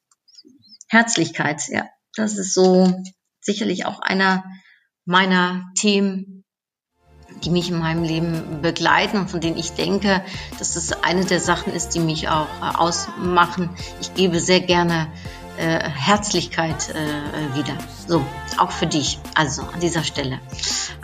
Herzlichkeit, 0.88 1.62
ja, 1.68 1.86
das 2.16 2.38
ist 2.38 2.54
so 2.54 2.92
sicherlich 3.42 3.86
auch 3.86 4.00
einer 4.00 4.44
meiner 5.06 5.66
Themen, 5.76 6.44
die 7.44 7.50
mich 7.50 7.70
in 7.70 7.80
meinem 7.80 8.04
Leben 8.04 8.62
begleiten 8.62 9.18
und 9.18 9.30
von 9.32 9.40
denen 9.40 9.58
ich 9.58 9.72
denke, 9.72 10.24
dass 10.58 10.74
das 10.74 11.04
eine 11.04 11.26
der 11.26 11.40
Sachen 11.40 11.74
ist, 11.74 11.90
die 11.90 12.00
mich 12.00 12.28
auch 12.28 12.48
äh, 12.62 12.76
ausmachen. 12.76 13.70
Ich 14.02 14.14
gebe 14.14 14.40
sehr 14.40 14.60
gerne 14.60 15.08
äh, 15.58 15.80
Herzlichkeit 15.90 16.90
äh, 16.90 17.58
wieder. 17.58 17.78
So, 18.08 18.26
auch 18.58 18.72
für 18.72 18.88
dich. 18.88 19.20
Also 19.36 19.62
an 19.62 19.80
dieser 19.80 20.04
Stelle 20.04 20.40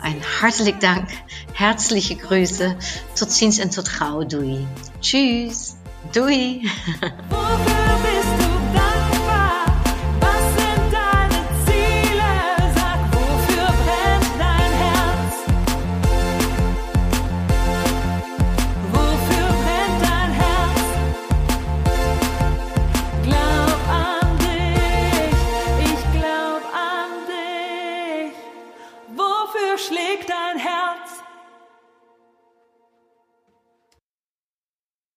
ein 0.00 0.22
herzlichen 0.40 0.80
Dank, 0.80 1.08
herzliche 1.52 2.16
Grüße. 2.16 2.76
Tot 3.18 3.30
ziens 3.30 3.58
en 3.58 3.70
tot 3.70 3.90
gauw. 3.98 4.24
Doei. 4.24 4.66
Tschüss. 5.00 5.76
Doei. 6.12 6.62